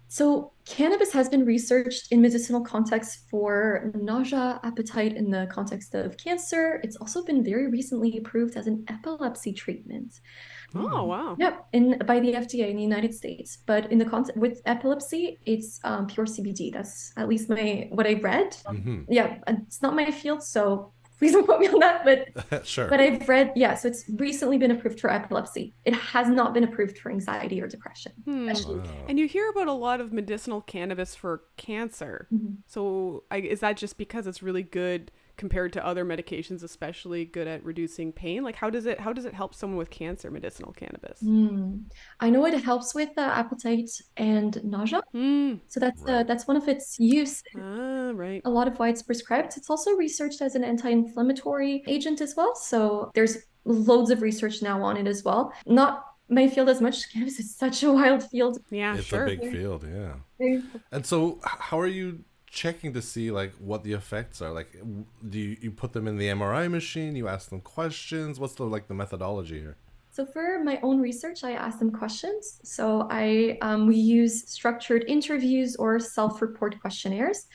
[0.08, 6.18] So, cannabis has been researched in medicinal contexts for nausea, appetite in the context of
[6.18, 6.82] cancer.
[6.84, 10.20] It's also been very recently approved as an epilepsy treatment.
[10.76, 11.36] Oh wow.
[11.38, 13.60] Yep, in by the FDA in the United States.
[13.66, 16.72] But in the concept with epilepsy, it's um, pure CBD.
[16.72, 18.52] That's at least my what I read.
[18.68, 19.06] Mhm.
[19.10, 22.04] Yeah, it's not my field, so please don't quote me on that.
[22.04, 22.88] But sure.
[22.88, 25.76] but I've read, yeah, so it's recently been approved for epilepsy.
[25.86, 28.12] It has not been approved for anxiety or depression.
[28.26, 28.48] Hmm.
[28.48, 28.82] Wow.
[29.08, 32.28] And you hear about a lot of medicinal cannabis for cancer.
[32.34, 32.58] Mhm.
[32.66, 37.48] So I, is that just because it's really good compared to other medications, especially good
[37.48, 38.44] at reducing pain?
[38.44, 40.32] Like how does it how does it help someone with cancer?
[40.32, 41.22] Medicinal cannabis.
[41.22, 41.84] Mm.
[42.20, 45.02] I know it helps with uh, appetite and nausea.
[45.12, 45.56] Hmm.
[45.68, 47.44] So that's uh, that's one of its use.
[47.58, 48.42] Ah, right.
[48.46, 49.58] A lot of why it's prescribed.
[49.58, 52.56] It's also researched as an anti-inflammatory agent as well.
[52.56, 55.54] So there's loads of research now on it as well.
[55.66, 57.10] Not my field as much.
[57.14, 58.58] Cannabis is such a wild field.
[58.72, 59.26] Yeah, it's sure.
[59.26, 60.14] a big field, yeah.
[60.92, 64.52] And so, how are you checking to see like what the effects are?
[64.52, 64.78] Like,
[65.28, 67.16] do you, you put them in the MRI machine?
[67.16, 68.40] You ask them questions.
[68.40, 69.78] What's the like the methodology here?
[70.14, 72.60] So for my own research, I ask them questions.
[72.64, 77.48] So I um, we use structured interviews or self-report questionnaires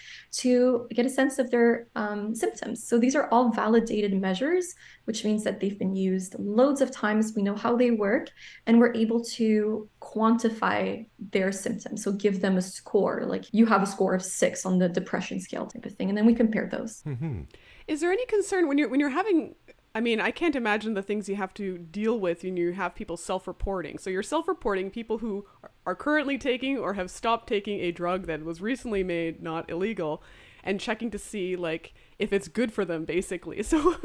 [0.42, 2.83] to get a sense of their um, symptoms.
[2.88, 7.35] So these are all validated measures, which means that they've been used loads of times.
[7.37, 8.31] We know how they work,
[8.66, 12.03] and we're able to quantify their symptoms.
[12.03, 15.40] So give them a score, like you have a score of six on the depression
[15.40, 17.03] scale type of thing, and then we compare those.
[17.07, 17.42] Mm-hmm.
[17.87, 19.55] Is there any concern when you're when you're having
[19.97, 22.95] I mean, I can't imagine the things you have to deal with when you have
[22.95, 23.97] people self-reporting.
[23.97, 25.47] So you're self-reporting people who
[25.87, 30.23] are currently taking or have stopped taking a drug that was recently made not illegal
[30.63, 33.62] and checking to see like if it's good for them basically.
[33.66, 33.96] So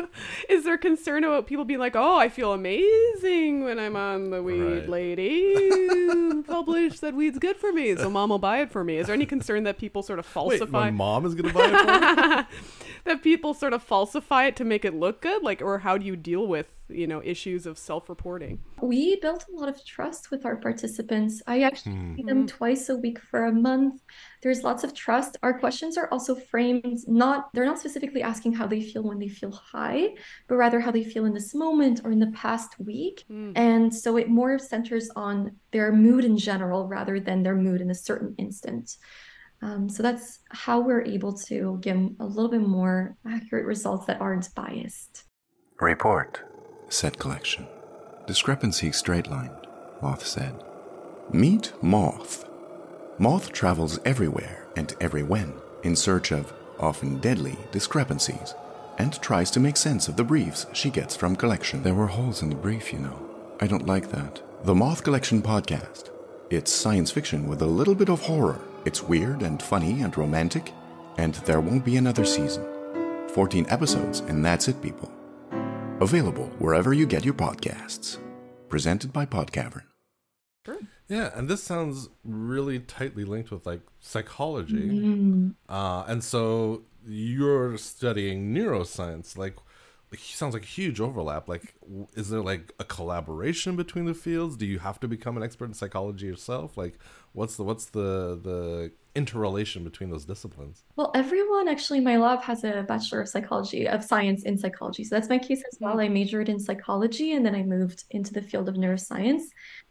[0.50, 4.42] is there concern about people being like, "Oh, I feel amazing when I'm on the
[4.44, 4.90] weed Right.
[4.90, 9.08] lady published that weed's good for me, so mom will buy it for me." Is
[9.08, 11.80] there any concern that people sort of Wait, falsify my mom is gonna buy it
[11.80, 12.62] for me?
[13.06, 16.06] that people sort of falsify it to make it look good like or how do
[16.06, 20.46] you deal with you know issues of self-reporting We built a lot of trust with
[20.46, 21.42] our participants.
[21.48, 22.16] I actually Hmm.
[22.16, 24.02] see them twice a week for a month.
[24.42, 25.38] There's lots of trust.
[25.44, 29.28] Our questions are also framed not, they're not specifically asking how they feel when they
[29.28, 30.16] feel high,
[30.48, 33.24] but rather how they feel in this moment or in the past week.
[33.32, 33.54] Mm.
[33.56, 37.92] And so it more centers on their mood in general rather than their mood in
[37.92, 38.98] a certain instant.
[39.64, 44.20] Um, so that's how we're able to give a little bit more accurate results that
[44.20, 45.26] aren't biased.
[45.80, 46.42] Report.
[46.92, 47.68] Set collection.
[48.28, 49.66] Discrepancy straight lined,
[50.02, 50.62] Moth said.
[51.32, 52.44] Meet Moth.
[53.18, 56.52] Moth travels everywhere and every when in search of
[56.82, 58.54] often deadly discrepancies
[58.98, 61.82] and tries to make sense of the briefs she gets from collection.
[61.82, 63.26] There were holes in the brief, you know.
[63.62, 64.42] I don't like that.
[64.66, 66.10] The Moth Collection podcast.
[66.50, 68.60] It's science fiction with a little bit of horror.
[68.84, 70.74] It's weird and funny and romantic,
[71.18, 72.68] and there won't be another season.
[73.30, 75.10] 14 episodes, and that's it, people.
[76.02, 78.18] Available wherever you get your podcasts.
[78.70, 79.84] Presented by Podcavern.
[81.08, 84.90] Yeah, and this sounds really tightly linked with like psychology.
[84.90, 85.56] Mm.
[85.70, 89.38] Uh, and so you're studying neuroscience.
[89.38, 89.58] Like,
[90.12, 91.48] it sounds like a huge overlap.
[91.48, 91.76] Like,
[92.16, 94.58] is there like a collaboration between the fields?
[94.58, 96.78] Do you have to become an expert in psychology yourself?
[96.78, 96.98] Like,
[97.34, 100.84] what's the what's the the interrelation between those disciplines?
[100.96, 105.04] Well, everyone actually my lab has a Bachelor of Psychology, of Science in Psychology.
[105.04, 106.00] So that's my case as well.
[106.00, 109.44] I majored in psychology and then I moved into the field of neuroscience.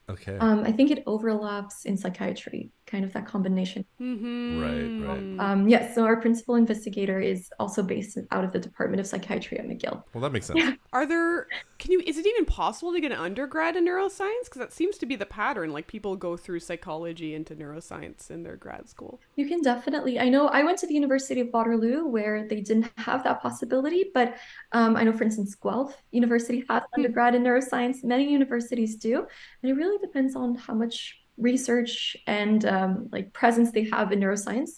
[0.08, 3.84] Okay, Um, I think it overlaps in psychiatry, kind of that combination.
[4.00, 4.60] mm-hmm.
[4.60, 5.36] Right, right.
[5.38, 9.58] Um, yes, so our principal investigator is also based out of the Department of Psychiatry
[9.58, 10.02] at McGill.
[10.12, 10.60] well that makes sense.
[10.92, 11.46] are there
[11.78, 14.98] can you is it even possible to get an undergrad in neuroscience because that seems
[14.98, 19.20] to be the pattern like people go through psychology into neuroscience in their grad school
[19.36, 22.90] You can definitely, I know I went to the University of Waterloo where they didn't
[22.96, 24.36] have that possibility, but
[24.72, 28.04] um, I know, for instance, Guelph University has undergrad in neuroscience.
[28.04, 29.26] Many universities do.
[29.62, 34.20] And it really depends on how much research and um, like presence they have in
[34.20, 34.70] neuroscience.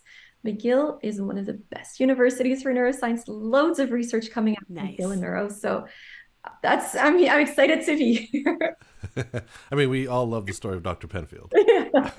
[0.47, 3.23] McGill is one of the best universities for neuroscience.
[3.29, 4.97] Loads of research coming out of Nice.
[4.97, 5.49] McGill in neuro.
[5.49, 5.87] So
[6.63, 8.77] that's I'm I'm excited to be here.
[9.71, 11.07] I mean, we all love the story of Dr.
[11.07, 12.11] Penfield, yeah.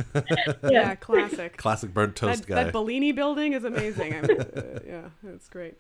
[0.64, 2.64] yeah, classic classic burnt that, toast guy.
[2.64, 5.76] that Bellini building is amazing I'm, uh, yeah that's great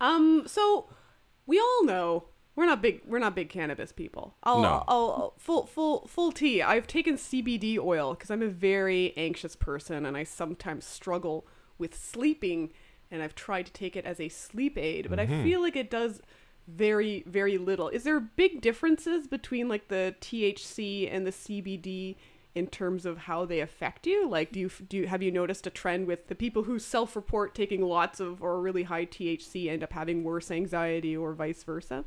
[0.00, 0.88] um so
[1.46, 2.24] we all know
[2.56, 4.34] we're not big we're not big cannabis people.
[4.42, 4.84] I'll, No.
[4.88, 6.62] I'll, I'll full full full tea.
[6.62, 11.46] I've taken CBD oil because I'm a very anxious person and I sometimes struggle
[11.78, 12.72] with sleeping
[13.10, 15.44] and I've tried to take it as a sleep aid but I mm-hmm.
[15.44, 16.22] feel like it does
[16.66, 17.90] very very little.
[17.90, 22.16] Is there big differences between like the THC and the CBD
[22.54, 24.26] in terms of how they affect you?
[24.26, 27.54] Like do you do you, have you noticed a trend with the people who self-report
[27.54, 32.06] taking lots of or really high THC end up having worse anxiety or vice versa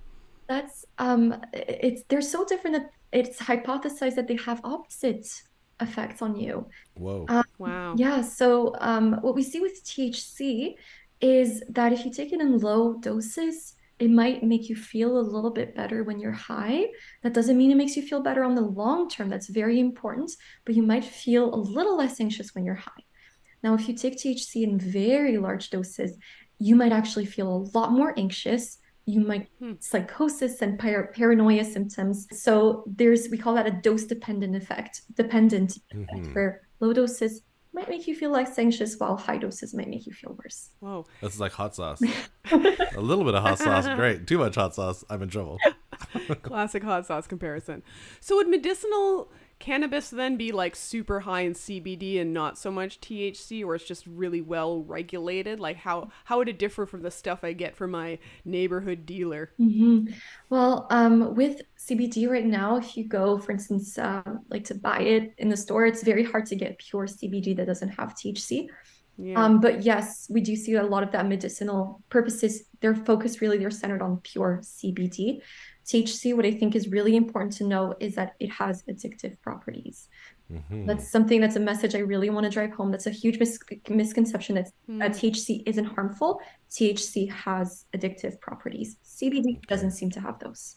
[0.50, 5.28] That's um it's they're so different that it's hypothesized that they have opposite
[5.80, 6.68] effects on you.
[6.96, 7.26] Whoa.
[7.30, 7.96] Uh, Wow.
[7.98, 10.76] Yeah, so um what we see with THC
[11.22, 15.30] is that if you take it in low doses, it might make you feel a
[15.36, 16.86] little bit better when you're high.
[17.22, 19.30] That doesn't mean it makes you feel better on the long term.
[19.30, 20.32] That's very important,
[20.66, 23.04] but you might feel a little less anxious when you're high.
[23.62, 26.18] Now, if you take THC in very large doses,
[26.60, 28.78] you might actually feel a lot more anxious.
[29.10, 29.74] You might Hmm.
[29.80, 32.28] psychosis and par- paranoia symptoms.
[32.32, 35.02] So there's we call that a dose dependent effect.
[35.16, 36.36] Dependent effect Mhm.
[36.36, 37.42] where low doses
[37.74, 40.70] might make you feel less anxious while high doses might make you feel worse.
[40.80, 41.06] Whoa.
[41.22, 42.02] That's like hot sauce.
[42.52, 44.28] a little bit of hot sauce, great.
[44.28, 45.58] Too much hot sauce, I'm in trouble.
[46.42, 47.84] Classic hot sauce comparison.
[48.20, 53.00] So would medicinal cannabis then be like super high in CBD and not so much
[53.02, 55.60] THC, or it's just really well regulated?
[55.60, 59.52] Like how how would it differ from the stuff I get from my neighborhood dealer?
[59.58, 60.06] hmm
[60.50, 65.00] Well, um, with CBD right now, if you go, for instance, um, like to buy
[65.02, 68.70] it in the store, it's very hard to get pure CBD that doesn't have THC.
[69.18, 69.44] Yeah.
[69.44, 72.64] Um, but yes, we do see a lot of that medicinal purposes.
[72.82, 75.42] Their focus really, they're centered on pure CBD.
[75.90, 80.08] THC, what I think is really important to know is that it has addictive properties.
[80.52, 80.86] Mhm.
[80.88, 82.92] That's something that's a message I really want to drive home.
[82.92, 86.42] That's a huge mis- misconception that uh, THC isn't harmful.
[86.70, 88.98] THC has addictive properties.
[89.04, 90.76] CBD doesn't seem to have those.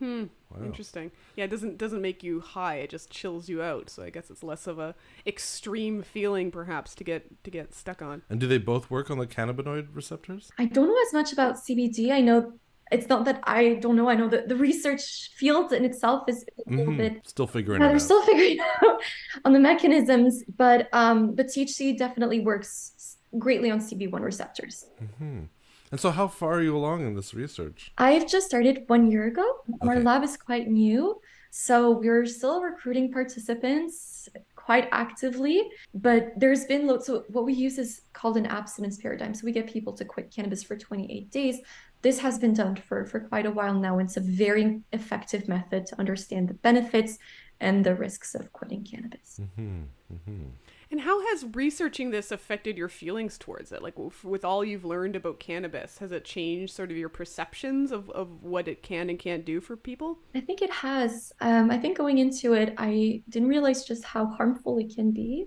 [0.00, 0.24] Hmm.
[0.50, 0.64] Wow.
[0.64, 1.12] Interesting.
[1.36, 2.76] Yeah, it doesn't doesn't make you high.
[2.76, 3.90] It just chills you out.
[3.90, 4.94] So I guess it's less of a
[5.26, 8.22] extreme feeling, perhaps, to get to get stuck on.
[8.30, 10.50] And do they both work on the cannabinoid receptors?
[10.58, 12.10] I don't know as much about CBD.
[12.10, 12.54] I know
[12.90, 14.08] it's not that I don't know.
[14.08, 16.96] I know that the research field in itself is a little Mhm.
[16.98, 18.02] bit Still figuring Yeah, they're out.
[18.02, 19.00] still figuring out
[19.44, 24.86] on the mechanisms, but um, but THC definitely works greatly on CB1 receptors.
[25.02, 25.48] Mhm.
[25.92, 27.92] And so, how far are you along in this research?
[27.98, 29.46] I've just started one year ago.
[29.82, 35.68] Our lab is quite new, so we're still recruiting participants quite actively.
[35.92, 37.06] But there's been loads.
[37.06, 39.34] So what we use is called an abstinence paradigm.
[39.34, 41.56] So we get people to quit cannabis for 28 days.
[42.02, 43.98] This has been done for for quite a while now.
[43.98, 47.18] and It's a very effective method to understand the benefits
[47.60, 49.40] and the risks of quitting cannabis.
[49.56, 49.82] hmm
[50.24, 50.46] hmm
[50.90, 53.82] And how has researching this affected your feelings towards it?
[53.82, 57.92] Like w- with all you've learned about cannabis, has it changed sort of your perceptions
[57.92, 60.18] of, of what it can and can't do for people?
[60.34, 61.32] I think it has.
[61.40, 65.46] Um, I think going into it, I didn't realize just how harmful it can be.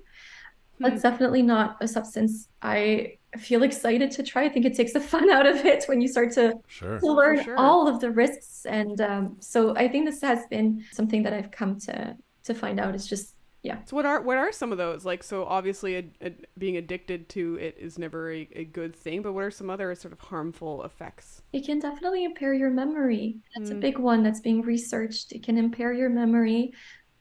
[0.78, 0.84] Hmm.
[0.86, 4.44] That's definitely not a substance I feel excited to try.
[4.46, 7.00] I think it takes the fun out of it when you start to, Sure.
[7.00, 7.58] to learn sure.
[7.58, 8.66] all of the risks.
[8.66, 12.16] And um, so I think this has been something that I've come to
[12.46, 13.78] to find out is just yeah.
[13.86, 15.06] So what are what are some of those?
[15.06, 19.22] Like so obviously a, a, being addicted to it is never a, a good thing,
[19.22, 21.42] but what are some other sort of harmful effects?
[21.54, 23.38] It can definitely impair your memory.
[23.56, 23.80] That's a Mm.
[23.80, 25.32] big one that's being researched.
[25.32, 26.74] It can impair your memory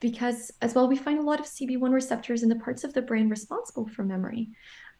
[0.03, 3.01] because, as well, we find a lot of CB1 receptors in the parts of the
[3.01, 4.49] brain responsible for memory.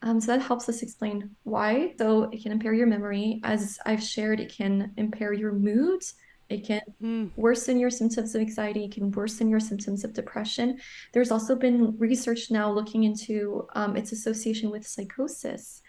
[0.02, 1.94] Um, so that helps us explain why.
[2.00, 3.42] So it can impair your memory.
[3.44, 6.02] As I've shared, it can impair your mood.
[6.50, 7.26] It can Hmm.
[7.36, 10.80] worsen your symptoms of anxiety, it can worsen your symptoms of depression.
[11.14, 15.82] There's also been research now looking into um, its association with psychosis.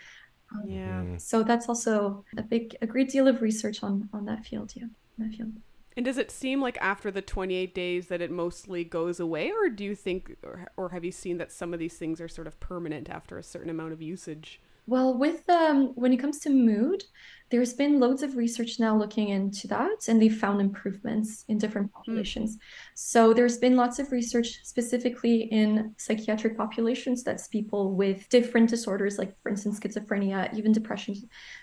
[0.67, 1.03] Yeah.
[1.03, 1.21] Mhm.
[1.21, 4.73] So that's also a big, a great deal of research on on that field.
[4.77, 5.53] Yeah, that field.
[5.97, 9.69] And does it seem like after the 28 days that it mostly goes away or
[9.69, 12.47] do you think or, or have you seen that some of these things are sort
[12.47, 14.61] of permanent after a certain amount of usage?
[14.87, 17.05] Well, with um, when it comes to mood,
[17.49, 21.91] there's been loads of research now looking into that, and they've found improvements in different
[21.91, 22.59] populations.
[22.95, 27.23] So there's been lots of research specifically in psychiatric populations.
[27.23, 31.15] That's people with different disorders, like for instance, schizophrenia, even depression.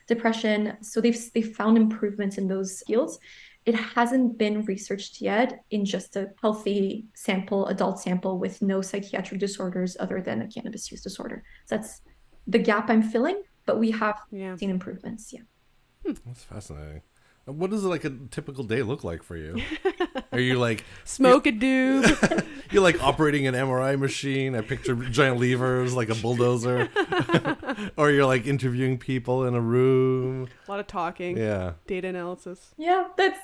[0.08, 0.78] Depression.
[0.82, 3.20] So they've they've found improvements in those fields.
[3.66, 9.40] It hasn't been researched yet in just a healthy sample, adult sample with no psychiatric
[9.40, 11.44] disorders other than a cannabis use disorder.
[11.68, 12.02] So that's
[12.48, 14.56] the gap I'm filling, but we have Yeah.
[14.56, 15.32] seen improvements.
[15.32, 15.42] Yeah.
[16.06, 16.14] Hmm.
[16.26, 17.02] That's fascinating.
[17.46, 19.62] What does like a typical day look like for you?
[20.32, 22.46] Are you like Smoke a doob.
[22.72, 24.56] you're like operating an MRI machine?
[24.56, 26.90] I picture giant levers like a bulldozer,
[27.98, 30.48] or you're like interviewing people in a room.
[30.68, 31.38] a lot of talking.
[31.38, 31.74] Yeah.
[31.88, 32.74] Data analysis.
[32.78, 33.40] Yeah, that's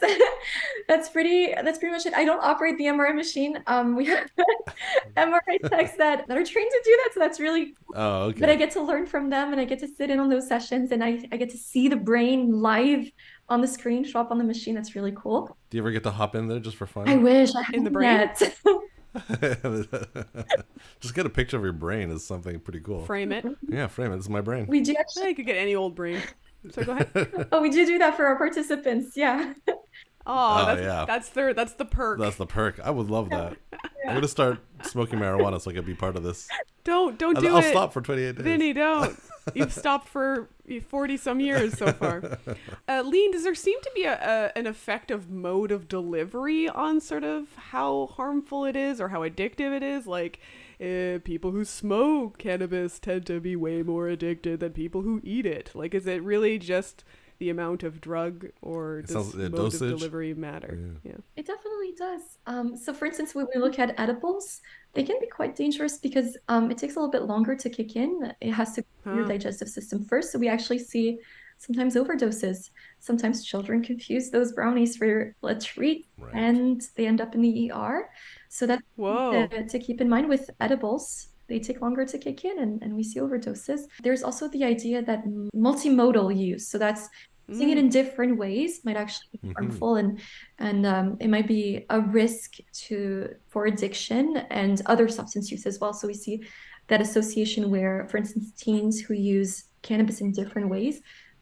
[0.88, 2.14] that's pretty that's pretty much it.
[2.14, 3.60] I don't operate the MRI machine.
[3.68, 4.30] Um, we have
[5.18, 8.40] MRI techs that, that are trained to do that, so that's really Oh, okay.
[8.40, 10.48] but I get to learn from them and I get to sit in on those
[10.48, 13.10] sessions and I, I get to see the brain live
[13.50, 14.76] on the screen show up on the machine.
[14.76, 15.56] That's really cool.
[15.70, 17.08] Do you ever get to hop in there just for fun?
[17.08, 18.30] I wish I In the had brain?
[19.14, 20.46] That.
[21.00, 23.06] just get a picture of your brain is something pretty cool.
[23.06, 23.46] Frame it.
[23.68, 24.18] Yeah, frame it.
[24.18, 24.68] This is my brain.
[24.68, 26.22] we do Yeah, actually you could get any old brain.
[26.72, 27.48] So go ahead.
[27.52, 29.16] oh we do do that for our participants.
[29.16, 29.54] Yeah.
[30.30, 31.06] Oh, Oh, that's, yeah.
[31.06, 32.20] that's their that's the perk.
[32.20, 32.82] That's the perk.
[32.84, 33.56] I would love that.
[34.06, 36.50] I'm gonna start smoking marijuana so I can be part of this.
[36.88, 37.72] Don't don't I'll, do I'll it.
[37.72, 38.44] stop for 28 days.
[38.46, 39.20] Vinny, don't.
[39.54, 40.48] You've stopped for
[40.90, 42.40] 40 some years so far.
[42.90, 47.02] Uh, Lyne, does there seem to be a, a an effective mode of delivery on
[47.02, 50.08] sort of how harmful it is or how addictive it is?
[50.08, 50.40] Like,
[50.80, 55.46] uh, people who smoke cannabis tend to be way more addicted than people who eat
[55.46, 55.72] it.
[55.74, 57.04] Like, is it really just
[57.40, 59.82] the amount of drug or does sounds- yeah, mode dosage.
[59.92, 60.78] of delivery matter?
[61.04, 61.12] Yeah.
[61.12, 61.18] yeah.
[61.36, 62.22] It definitely does.
[62.46, 64.62] Um, so, for instance, when we look at edibles,
[64.94, 67.96] they can be quite dangerous because um, it takes a little bit longer to kick
[67.96, 68.34] in.
[68.42, 70.32] It has to go through your digestive system first.
[70.32, 71.20] So, we actually see
[71.60, 72.70] sometimes overdoses.
[73.00, 76.34] Sometimes children confuse those brownies for a treat Right.
[76.36, 78.10] and they end up in the ER.
[78.50, 79.48] So, that's Whoa.
[79.48, 81.30] to, to keep in mind with edibles.
[81.48, 83.82] They take longer to kick in and, and we see overdoses.
[84.04, 85.24] There's also the idea that
[85.56, 86.68] multimodal use.
[86.70, 87.08] So, that's
[87.50, 87.80] using it Mm.
[87.84, 89.54] in different ways might actually be Mhm.
[89.58, 90.20] harmful and
[90.60, 92.50] and um, it might be a risk
[92.88, 94.24] to for addiction
[94.62, 96.36] and other substance use as well so we see
[96.90, 100.96] that association where for instance teens who use cannabis in different ways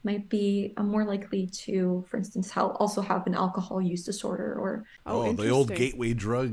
[0.04, 4.50] might be uh, more likely to for instance how also have an alcohol use disorder
[4.62, 4.70] or
[5.06, 6.52] Oh, Oh, the old gateway drug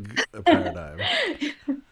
[0.50, 1.00] paradigm.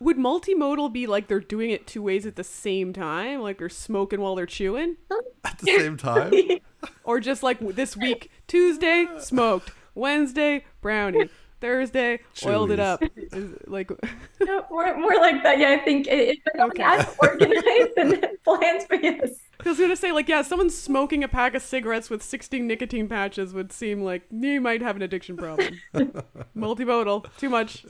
[0.00, 3.40] Would multimodal be like they're doing it two ways at the same time?
[3.40, 4.96] Like they're smoking while they're chewing?
[5.44, 6.32] At the same time,
[7.04, 9.72] Or just like this week, Tuesday, smoked.
[9.94, 11.28] Wednesday, brownie.
[11.60, 13.02] Thursday, oiled it up.
[13.16, 13.90] Is, like,
[14.40, 16.82] no, more, more like that yeah i think it, it's Okay.
[16.84, 19.30] as organized and planned but yes
[19.64, 23.08] I was gonna say, like, yeah, someone smoking a pack of cigarettes with 16 nicotine
[23.08, 25.80] patches would seem like you might have an addiction problem.
[26.56, 27.84] Multimodal, too much.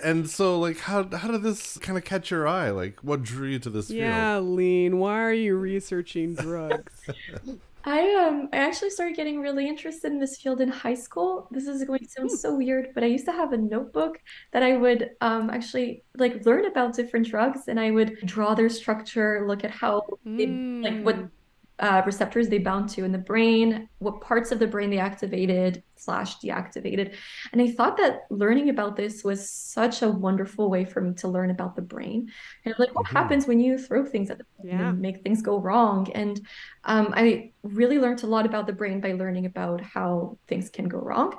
[0.00, 2.70] And so like, how how did this kind of catch your eye?
[2.70, 3.98] Like, what drew you to this field?
[3.98, 4.98] Yeah, Lyne.
[4.98, 7.04] Why are you researching drugs?
[7.84, 11.48] I um I actually started getting really interested in this field in high school.
[11.52, 14.20] This is going to sound so weird, but I used to have a notebook
[14.52, 18.68] that I would um actually like learn about different drugs and I would draw their
[18.68, 20.02] structure, look at how
[20.36, 21.30] they like what Mm.
[21.78, 25.82] Uh, receptors they bound to in the brain, what parts of the brain they activated
[25.96, 27.14] slash deactivated.
[27.52, 31.28] And I thought that learning about this was such a wonderful way for me to
[31.28, 32.30] learn about the brain
[32.64, 33.12] and like what Mhm.
[33.12, 34.88] happens when you throw things at the brain Yeah.
[34.90, 36.10] and make things go wrong.
[36.14, 36.40] And
[36.84, 40.88] um, I really learned a lot about the brain by learning about how things can
[40.88, 41.34] go wrong.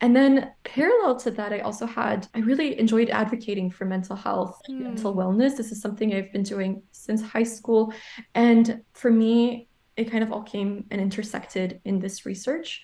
[0.00, 4.60] And then parallel to that, I also had, I really enjoyed advocating for mental health,
[4.68, 5.56] and mental wellness.
[5.56, 7.92] This is something I've been doing since high school.
[8.34, 12.82] And for me, it kind of all came and intersected in this research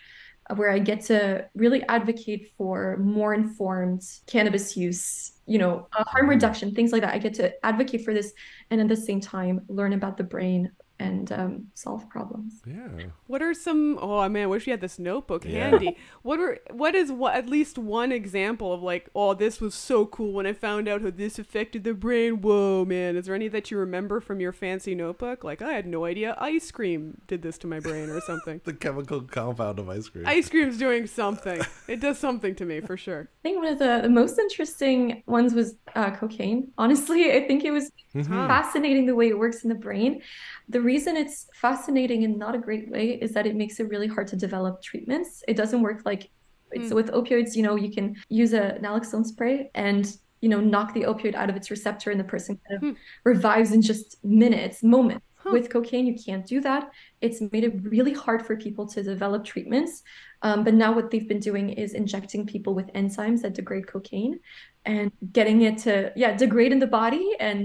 [0.49, 6.05] uh, where I get to really advocate for more informed cannabis use, you know, uh,
[6.05, 7.15] harm reduction, things like that.
[7.15, 8.33] I get to advocate for this
[8.71, 12.63] and at the same time learn about the brain and um, solve problems.
[12.67, 12.89] Yeah.
[13.27, 13.99] What are some?
[14.01, 15.71] Oh man, I wish we had this notebook Yeah.
[15.71, 15.97] handy.
[16.23, 16.59] What are?
[16.71, 17.13] What is?
[17.13, 19.09] What at least one example of like?
[19.15, 22.41] Oh, this was so cool when I found out how this affected the brain.
[22.41, 23.17] Whoa, man!
[23.17, 25.45] Is there any that you remember from your fancy notebook?
[25.45, 28.61] Like I had no idea ice cream did this to my brain or something.
[28.65, 30.27] The chemical compound of ice cream.
[30.27, 31.61] ice cream's doing something.
[31.89, 33.29] It does something to me for sure.
[33.31, 36.73] I think one of the, the most interesting ones was uh, cocaine.
[36.79, 38.47] Honestly, I think it was Mhm.
[38.49, 40.23] Fascinating the way it works in the brain.
[40.69, 44.07] The reason it's fascinating in not a great way is that it makes it really
[44.09, 45.31] hard to develop treatments.
[45.49, 46.31] It doesn't work like
[46.77, 46.89] Mm.
[46.89, 50.05] so with opioids, you know, you can use a naloxone spray and
[50.43, 52.95] you know knock the opioid out of its receptor and the person kind of Hmm.
[53.25, 55.25] revives in just minutes, moments.
[55.37, 55.51] Huh.
[55.53, 56.91] With cocaine, you can't do that.
[57.21, 60.03] It's made it really hard for people to develop treatments.
[60.43, 64.41] Um, but now what they've been doing is injecting people with enzymes that degrade cocaine
[64.85, 67.65] and getting it to yeah degrade in the body and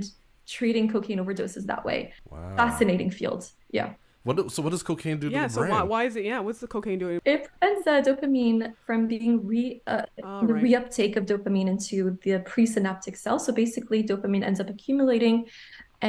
[0.52, 2.00] treating cocaine overdoses that way.
[2.30, 2.54] Wow.
[2.58, 3.42] Fascinating field.
[3.72, 3.90] Yeah.
[4.24, 4.36] What?
[4.38, 5.44] do- So what does cocaine do Yeah.
[5.44, 5.72] to the So brain?
[5.72, 5.84] why?
[5.94, 6.26] Why is it?
[6.32, 6.40] Yeah.
[6.46, 7.20] What's the cocaine doing?
[7.26, 10.64] It prevents uh, dopamine from being re uh, Oh, the right.
[10.66, 11.96] reuptake of dopamine into
[12.26, 13.38] the presynaptic cell.
[13.46, 15.36] So basically, dopamine ends up accumulating,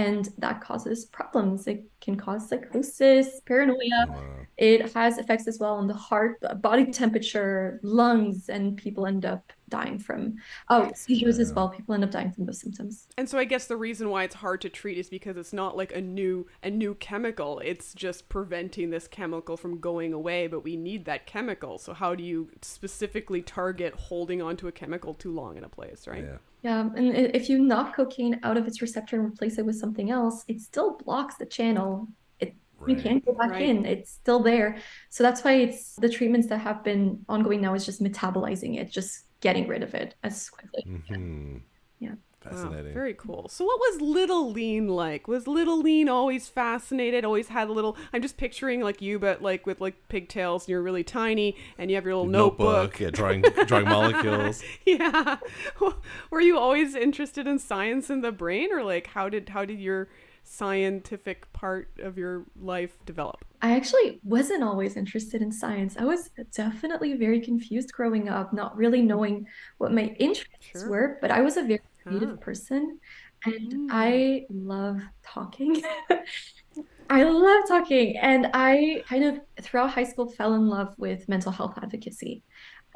[0.04, 1.66] and that causes problems.
[1.72, 4.00] It can cause psychosis, paranoia.
[4.08, 4.16] Wow.
[4.58, 6.32] It has effects as well on the heart,
[6.68, 9.42] body temperature, lungs, and people end up
[9.72, 10.36] dying from
[10.68, 11.68] oh seizures as well.
[11.68, 13.08] People end up dying from those symptoms.
[13.18, 15.76] And so I guess the reason why it's hard to treat is because it's not
[15.76, 17.58] like a new a new chemical.
[17.60, 21.78] It's just preventing this chemical from going away, but we need that chemical.
[21.78, 26.06] So how do you specifically target holding onto a chemical too long in a place,
[26.06, 26.24] right?
[26.24, 26.38] Yeah.
[26.62, 30.12] Yeah, and if you knock cocaine out of its receptor and replace it with something
[30.12, 32.06] else, it still blocks the channel.
[32.38, 32.54] It
[32.86, 33.68] you can't go back Right.
[33.68, 33.84] in.
[33.84, 34.76] It's still there.
[35.10, 38.92] So that's why it's the treatments that have been ongoing now is just metabolizing it,
[38.92, 40.82] just getting rid of it as quickly.
[40.84, 41.58] hmm
[42.00, 42.14] Yeah.
[42.40, 42.92] Fascinating.
[42.92, 43.48] very cool.
[43.48, 45.28] So, what was Little Lyne like?
[45.28, 47.24] Was Little Lyne always fascinated?
[47.24, 47.96] Always had a little.
[48.12, 51.88] I'm just picturing like you, but like with like pigtails, and you're really tiny, and
[51.88, 52.98] you have your little notebook.
[52.98, 54.60] yeah, drawing drawing molecules.
[54.84, 55.36] yeah.
[56.32, 59.78] Were you always interested in science and the brain, or like how did how did
[59.78, 60.08] your
[60.44, 63.44] scientific part of your life develop?
[63.60, 65.96] I actually wasn't always interested in science.
[65.96, 69.46] I was definitely very confused growing up, not really knowing
[69.78, 70.88] what my interests Sure.
[70.88, 72.44] were, but I was a very creative Ah.
[72.44, 72.98] person
[73.44, 73.86] and Mm.
[73.90, 75.82] I love talking.
[77.10, 78.16] I love talking.
[78.16, 82.42] And I kind of, throughout high school, fell in love with mental health advocacy.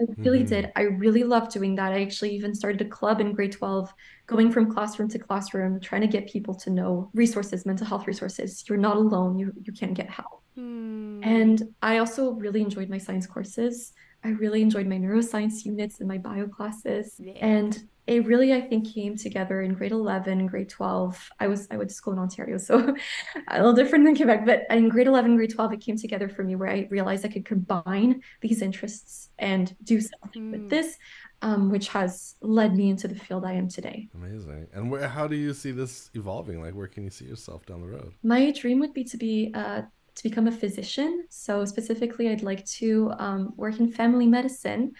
[0.00, 0.48] I really Mhm.
[0.48, 0.72] did.
[0.76, 1.92] I really loved doing that.
[1.92, 3.92] I actually even started a club in grade 12,
[4.26, 8.64] going from classroom to classroom, trying to get people to know resources, mental health resources.
[8.68, 9.38] You're not alone.
[9.38, 10.42] You you can get help.
[10.54, 11.20] Hmm.
[11.22, 13.92] And I also really enjoyed my science courses.
[14.24, 17.14] I really enjoyed my neuroscience units and my bio classes.
[17.18, 17.34] Yeah.
[17.40, 21.28] And it really, I think, came together in grade 11 grade 12.
[21.40, 22.78] I was I went to school in Ontario, so
[23.48, 24.46] a little different than Quebec.
[24.46, 27.28] But in grade 11, grade 12, it came together for me where I realized I
[27.28, 30.50] could combine these interests and do something Hmm.
[30.50, 30.96] with this,
[31.42, 34.08] um, which has led me into the field I am today.
[34.14, 34.68] Amazing.
[34.72, 36.60] And where, how do you see this evolving?
[36.60, 38.12] Like, where can you see yourself down the road?
[38.22, 39.82] My dream would be to be uh,
[40.14, 41.26] to become a physician.
[41.28, 44.92] So specifically, I'd like to um, work in family medicine,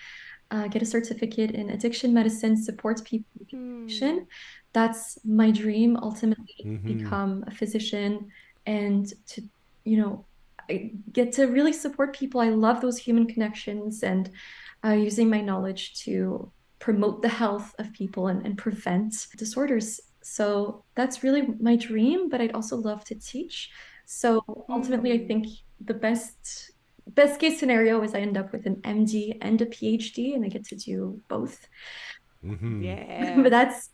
[0.51, 3.87] uh, get a certificate in addiction medicine, support people with Hmm.
[3.87, 4.27] addiction.
[4.73, 6.87] That's my dream, ultimately, Mhm.
[6.87, 8.29] become a physician
[8.67, 9.43] and to,
[9.85, 10.27] you know,
[10.71, 12.41] I get to really support people.
[12.41, 14.31] I love those human connections and
[14.85, 20.01] uh, using my knowledge to promote the health of people and, and prevent disorders.
[20.23, 23.71] So that's really my dream, but I'd also love to teach.
[24.07, 24.43] So
[24.73, 25.27] ultimately, I Mm.
[25.27, 25.47] think
[25.81, 26.73] the best
[27.07, 30.49] best case scenario is I end up with an MD and a PhD, and I
[30.49, 31.67] get to do both.
[32.43, 33.37] hmm Yeah.
[33.43, 33.91] But that's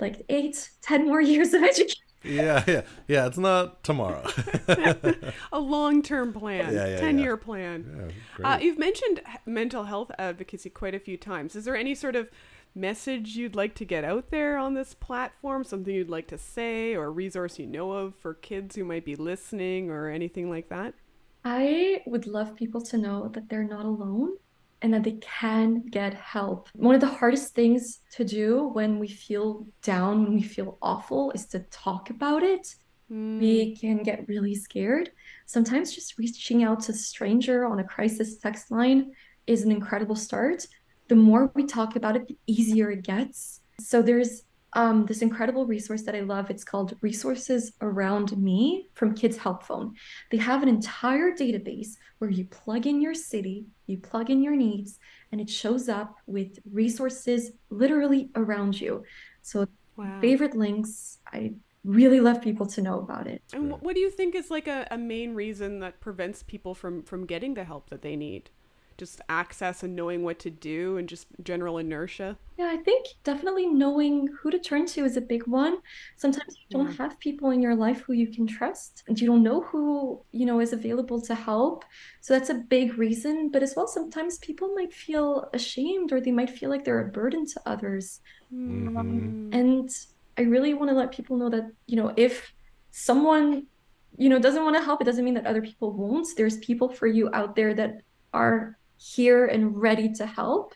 [0.00, 1.96] like eight, ten more years of education.
[2.24, 3.26] Yeah, yeah, yeah.
[3.26, 4.22] It's not tomorrow.
[5.52, 7.00] a long-term plan, Yeah, yeah, yeah.
[7.00, 7.84] 10-year plan.
[7.84, 8.46] yeah, great.
[8.46, 11.56] Uh, you've mentioned mental health advocacy quite a few times.
[11.56, 12.30] Is there any sort of
[12.76, 15.64] message you'd like to get out there on this platform?
[15.64, 19.04] Something you'd like to say, or a resource you know of for kids who might
[19.04, 20.94] be listening, or anything like that?
[21.44, 24.36] I would love people to know that they're not alone
[24.80, 26.68] and that they can get help.
[26.74, 31.30] One of the hardest things to do when we feel down, when we feel awful,
[31.32, 32.74] is to talk about it.
[33.08, 33.38] Hmm.
[33.38, 35.10] We can get really scared.
[35.46, 39.12] Sometimes just reaching out to a stranger on a crisis text line
[39.46, 40.66] is an incredible start.
[41.08, 43.60] The more we talk about it, the easier it gets.
[43.80, 44.42] So there's
[44.74, 46.50] um, this incredible resource that I love.
[46.50, 49.94] It's called Resources Around Me from Kids Help Phone.
[50.30, 54.56] They have an entire database where you plug in your city, you plug in your
[54.56, 54.98] needs,
[55.30, 59.04] and it shows up with resources literally around you.
[59.42, 59.66] So
[59.96, 60.20] Wow.
[60.20, 61.52] favorite links, I
[61.84, 63.42] really love people to know about it.
[63.52, 67.02] And what do you think is like a, a main reason that prevents people from
[67.02, 68.50] from getting the help that they need?
[69.02, 72.38] Just access and knowing what to do, and just general inertia.
[72.56, 75.78] Yeah, I think definitely knowing who to turn to is a big one.
[76.16, 79.42] Sometimes you don't have people in your life who you can trust, and you don't
[79.42, 81.84] know who, you know, is available to help.
[82.20, 83.50] So that's a big reason.
[83.50, 87.10] But as well, sometimes people might feel ashamed or they might feel like they're a
[87.10, 88.20] burden to others.
[88.54, 88.96] Mhm.
[88.96, 89.90] Um, and
[90.38, 92.52] I really want to let people know that, you know, if
[92.92, 93.66] someone,
[94.16, 96.28] you know, doesn't want to help, it doesn't mean that other people won't.
[96.36, 100.74] There's people for you out there that are here and ready to help.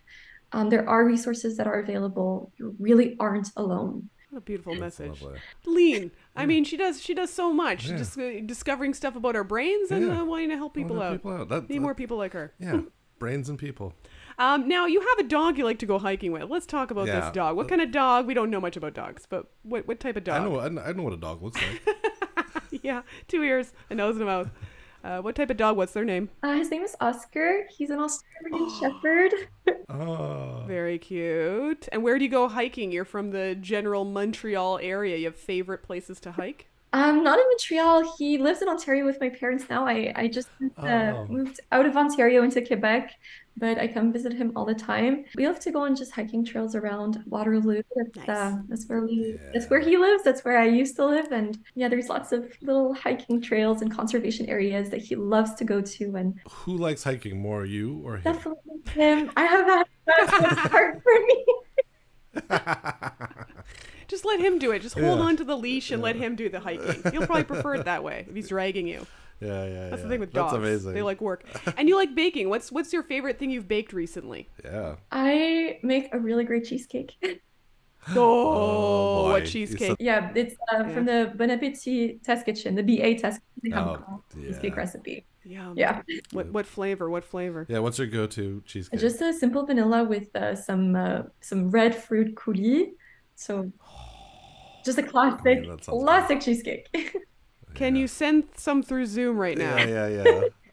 [0.52, 2.52] Um, there are resources that are available.
[2.56, 4.08] You really aren't alone.
[4.30, 5.22] What a beautiful message.
[5.22, 5.40] Lovely.
[5.66, 6.10] Lyne.
[6.34, 7.00] I mean, she does.
[7.02, 7.88] She does so much.
[7.88, 7.96] Yeah.
[7.96, 10.20] Just uh, discovering stuff about our brains and Yeah.
[10.20, 11.12] uh, wanting to help people out.
[11.12, 11.48] people out.
[11.48, 12.52] That- Need that- more people like her.
[12.58, 12.80] Yeah,
[13.18, 13.92] brains and people.
[14.38, 16.44] Um, now you have a dog you like to go hiking with.
[16.50, 17.20] Let's talk about Yeah.
[17.20, 17.56] this dog.
[17.56, 18.26] What kind of dog?
[18.26, 20.42] We don't know much about dogs, but what what type of dog?
[20.42, 21.96] I know, I know what a dog looks like.
[22.82, 24.50] yeah, two ears, a nose, and a mouth.
[25.06, 25.76] Uh, what type of dog?
[25.76, 26.28] What's their name?
[26.42, 27.64] Uh, his name is Oscar.
[27.70, 29.32] He's an Australian Shepherd.
[29.88, 31.88] oh, Very cute.
[31.92, 32.90] And where do you go hiking?
[32.90, 35.16] You're from the general Montreal area.
[35.16, 36.66] You have favorite places to hike?
[36.92, 38.16] Um, not in Montreal.
[38.18, 39.86] He lives in Ontario with my parents now.
[39.86, 40.48] I, I just
[40.78, 41.26] uh, Oh.
[41.28, 43.12] moved out of Ontario into Quebec,
[43.56, 45.24] but I come visit him all the time.
[45.36, 47.82] We love to go on just hiking trails around Waterloo.
[48.14, 50.22] That's, uh, that's where we, that's where he lives.
[50.24, 51.32] That's where I used to live.
[51.32, 55.64] And yeah, there's lots of little hiking trails and conservation areas that he loves to
[55.64, 56.16] go to.
[56.16, 58.22] And who likes hiking more, you or him?
[58.22, 59.30] definitely him.
[59.36, 59.86] I have that.
[60.06, 61.44] That's hard for me.
[64.08, 64.82] Just let him do it.
[64.82, 65.24] Just hold Yeah.
[65.24, 67.02] on to the leash and let him do the hiking.
[67.10, 69.04] He'll probably prefer it that way if he's dragging you.
[69.40, 70.02] Yeah, yeah, That's yeah.
[70.04, 70.64] the thing with That's dogs.
[70.64, 70.94] amazing.
[70.94, 71.44] They like work.
[71.76, 72.48] And you like baking.
[72.48, 74.48] What's what's your favorite thing you've baked recently?
[74.64, 74.96] Yeah.
[75.12, 77.12] I make a really great cheesecake.
[78.10, 79.30] Oh, boy.
[79.32, 79.88] what You cheesecake!
[79.88, 83.40] said- Yeah, it's uh, from the Bon Appetit test kitchen, the BA test.
[83.64, 84.78] They have Oh, a cheesecake yeah.
[84.78, 85.26] recipe.
[85.44, 85.72] Yeah.
[85.74, 87.10] Yeah, What what flavor?
[87.10, 87.66] What flavor?
[87.68, 89.00] Yeah, what's your go-to cheesecake?
[89.00, 92.90] just a simple vanilla with uh, some uh, some red fruit coulis.
[93.34, 93.72] So
[94.84, 96.04] just a classic, that sounds good.
[96.04, 96.86] classic cheesecake.
[97.76, 99.76] Can you send some through Zoom right now?
[99.76, 100.40] yeah, yeah, yeah.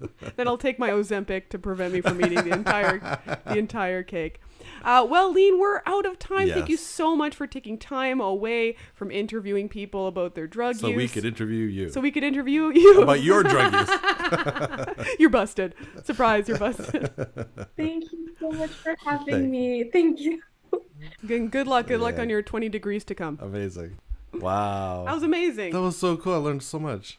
[0.36, 2.98] then I'll take my Ozempic to prevent me from eating the entire
[3.46, 4.40] the entire cake.
[4.84, 6.48] Uh, well, Lyne, we're out of time.
[6.48, 10.88] Thank you so much for taking time away from interviewing people about their drug so
[10.88, 10.94] use.
[10.94, 15.16] So we could interview you so we could interview you about your drug use.
[15.18, 15.74] you're busted.
[16.04, 17.10] Surprise, you're busted.
[17.76, 19.90] Thank you so much for having Thank- me.
[19.92, 20.42] Thank you.
[21.26, 21.86] Good, good luck.
[21.86, 23.38] Good luck on your 20 degrees to come.
[23.40, 23.98] Amazing.
[24.40, 25.04] Wow.
[25.06, 25.72] That was amazing.
[25.72, 26.34] That was so cool.
[26.34, 27.18] I learned so much.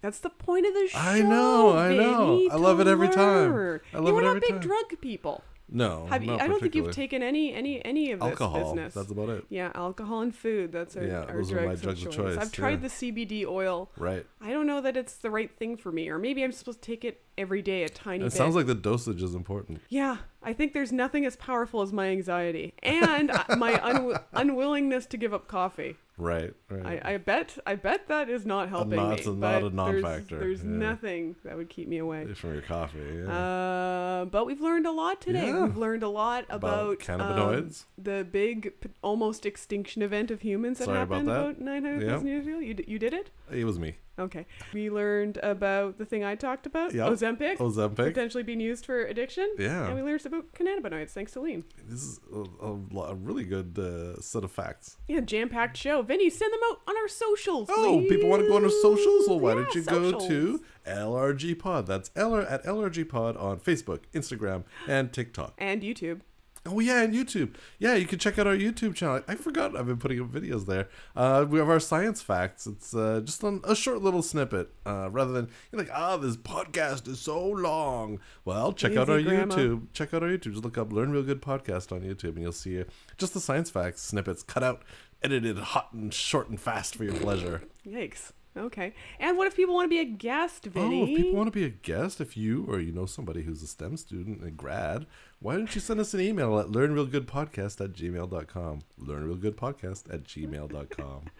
[0.00, 0.98] That's the point of the show.
[0.98, 2.48] I know, I know.
[2.50, 3.52] I love it every time.
[3.52, 3.80] learn.
[3.94, 4.60] I love you it are not every big time.
[4.60, 5.42] drug people.
[5.66, 8.60] No, Have you, I don't think you've taken any any any of this alcohol.
[8.74, 8.92] business.
[8.92, 9.44] That's about it.
[9.48, 10.72] Yeah, alcohol and food.
[10.72, 12.16] That's our, Yeah, our those are my of drugs of choice.
[12.16, 12.88] choice, I've tried yeah.
[12.88, 13.90] the CBD oil.
[13.96, 14.26] Right.
[14.42, 16.86] I don't know that it's the right thing for me, or maybe I'm supposed to
[16.86, 18.32] take it every day, a tiny It bit.
[18.32, 19.80] sounds like the dosage is important.
[19.88, 25.16] yeah, I think there's nothing as powerful as my anxiety and my un- unwillingness to
[25.16, 25.96] give up coffee.
[26.16, 26.54] Right.
[26.70, 27.00] Right.
[27.04, 29.32] I, I bet I bet that is not helping not- me.
[29.32, 30.78] not but a non-factor, There's, there's yeah.
[30.88, 32.32] nothing that would keep me away.
[32.34, 32.98] From your coffee.
[33.00, 33.32] Yeah.
[33.36, 35.46] Uh, but we've learned a lot today.
[35.48, 35.64] Yeah.
[35.64, 37.84] We've learned a lot About about, um, cannabinoids.
[37.98, 41.40] the big p- almost extinction event of humans that Sorry about happened that.
[41.40, 42.58] about 900,000 years ago.
[42.60, 43.30] You, d- you did it?
[43.50, 43.96] it was me.
[44.18, 44.46] Okay.
[44.72, 47.08] We learned about the thing I talked about, Yep.
[47.10, 47.96] Ozempic, Ozempic.
[47.96, 49.52] potentially being used for addiction.
[49.58, 49.86] Yeah.
[49.86, 51.64] And we learned about cannabinoids, thanks to Lyne.
[51.88, 54.98] This is a, a, a really good uh, set of facts.
[55.08, 56.02] Yeah, jam-packed show.
[56.02, 59.28] Vinny, send them out on our socials, Oh, people want to go on our socials?
[59.28, 61.86] Well, why Yeah, don't you go to LRG Pod?
[61.86, 65.54] That's LR at LRG Pod on Facebook, Instagram, and TikTok.
[65.58, 66.20] And YouTube.
[66.66, 67.54] Oh yeah, and YouTube.
[67.78, 69.20] Yeah, you can check out our YouTube channel.
[69.28, 70.88] I forgot I've been putting up videos there.
[71.14, 72.66] Uh, we have our science facts.
[72.66, 76.36] It's uh, just on a short little snippet, uh, rather than you're like, ah, this
[76.38, 78.18] podcast is so long.
[78.46, 79.54] Well, check out our grandma.
[79.54, 79.88] YouTube.
[79.92, 80.52] Check out our YouTube.
[80.52, 82.84] Just look up "Learn Real Good" podcast on YouTube, and you'll see uh,
[83.18, 84.82] just the science facts snippets cut out,
[85.22, 87.62] edited, hot and short and fast for your pleasure.
[87.86, 88.32] Yikes.
[88.56, 88.94] Okay.
[89.18, 91.00] And what if people want to be a guest, Vinny?
[91.00, 93.62] Oh, if people want to be a guest, if you or you know somebody who's
[93.62, 95.06] a STEM student, a grad,
[95.40, 98.82] why don't you send us an email at learnrealgoodpodcast at gmail.com.
[99.00, 101.22] Learnrealgoodpodcast at gmail.com.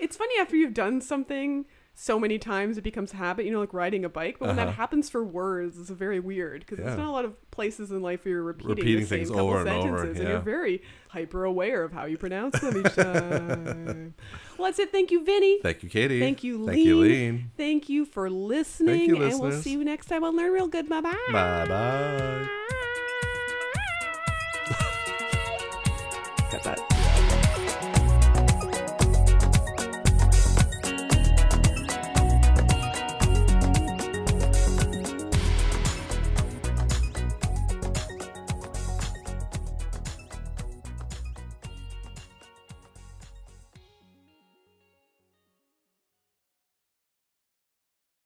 [0.00, 1.66] It's funny after you've done something
[1.96, 3.44] so many times, it becomes habit.
[3.46, 4.38] You know, like riding a bike.
[4.40, 4.76] But when that Uh-huh.
[4.76, 6.86] happens for words, it's very weird because Yeah.
[6.86, 9.30] there's not a lot of places in life where you're repeating, Repeating the same things
[9.30, 12.76] couple over and over, sentences, and you're very hyper aware of how you pronounce them
[12.78, 14.14] each time.
[14.58, 14.90] well, that's it.
[14.90, 15.60] Thank you, Vinny.
[15.62, 16.18] Thank you, Katie.
[16.20, 17.10] Thank you, Thank you, Lyne.
[17.10, 17.50] Lyne.
[17.56, 20.88] Thank you for listening, you, and we'll see you next time on Learn Real Good.
[20.88, 21.14] Bye bye.
[21.30, 22.48] Bye bye.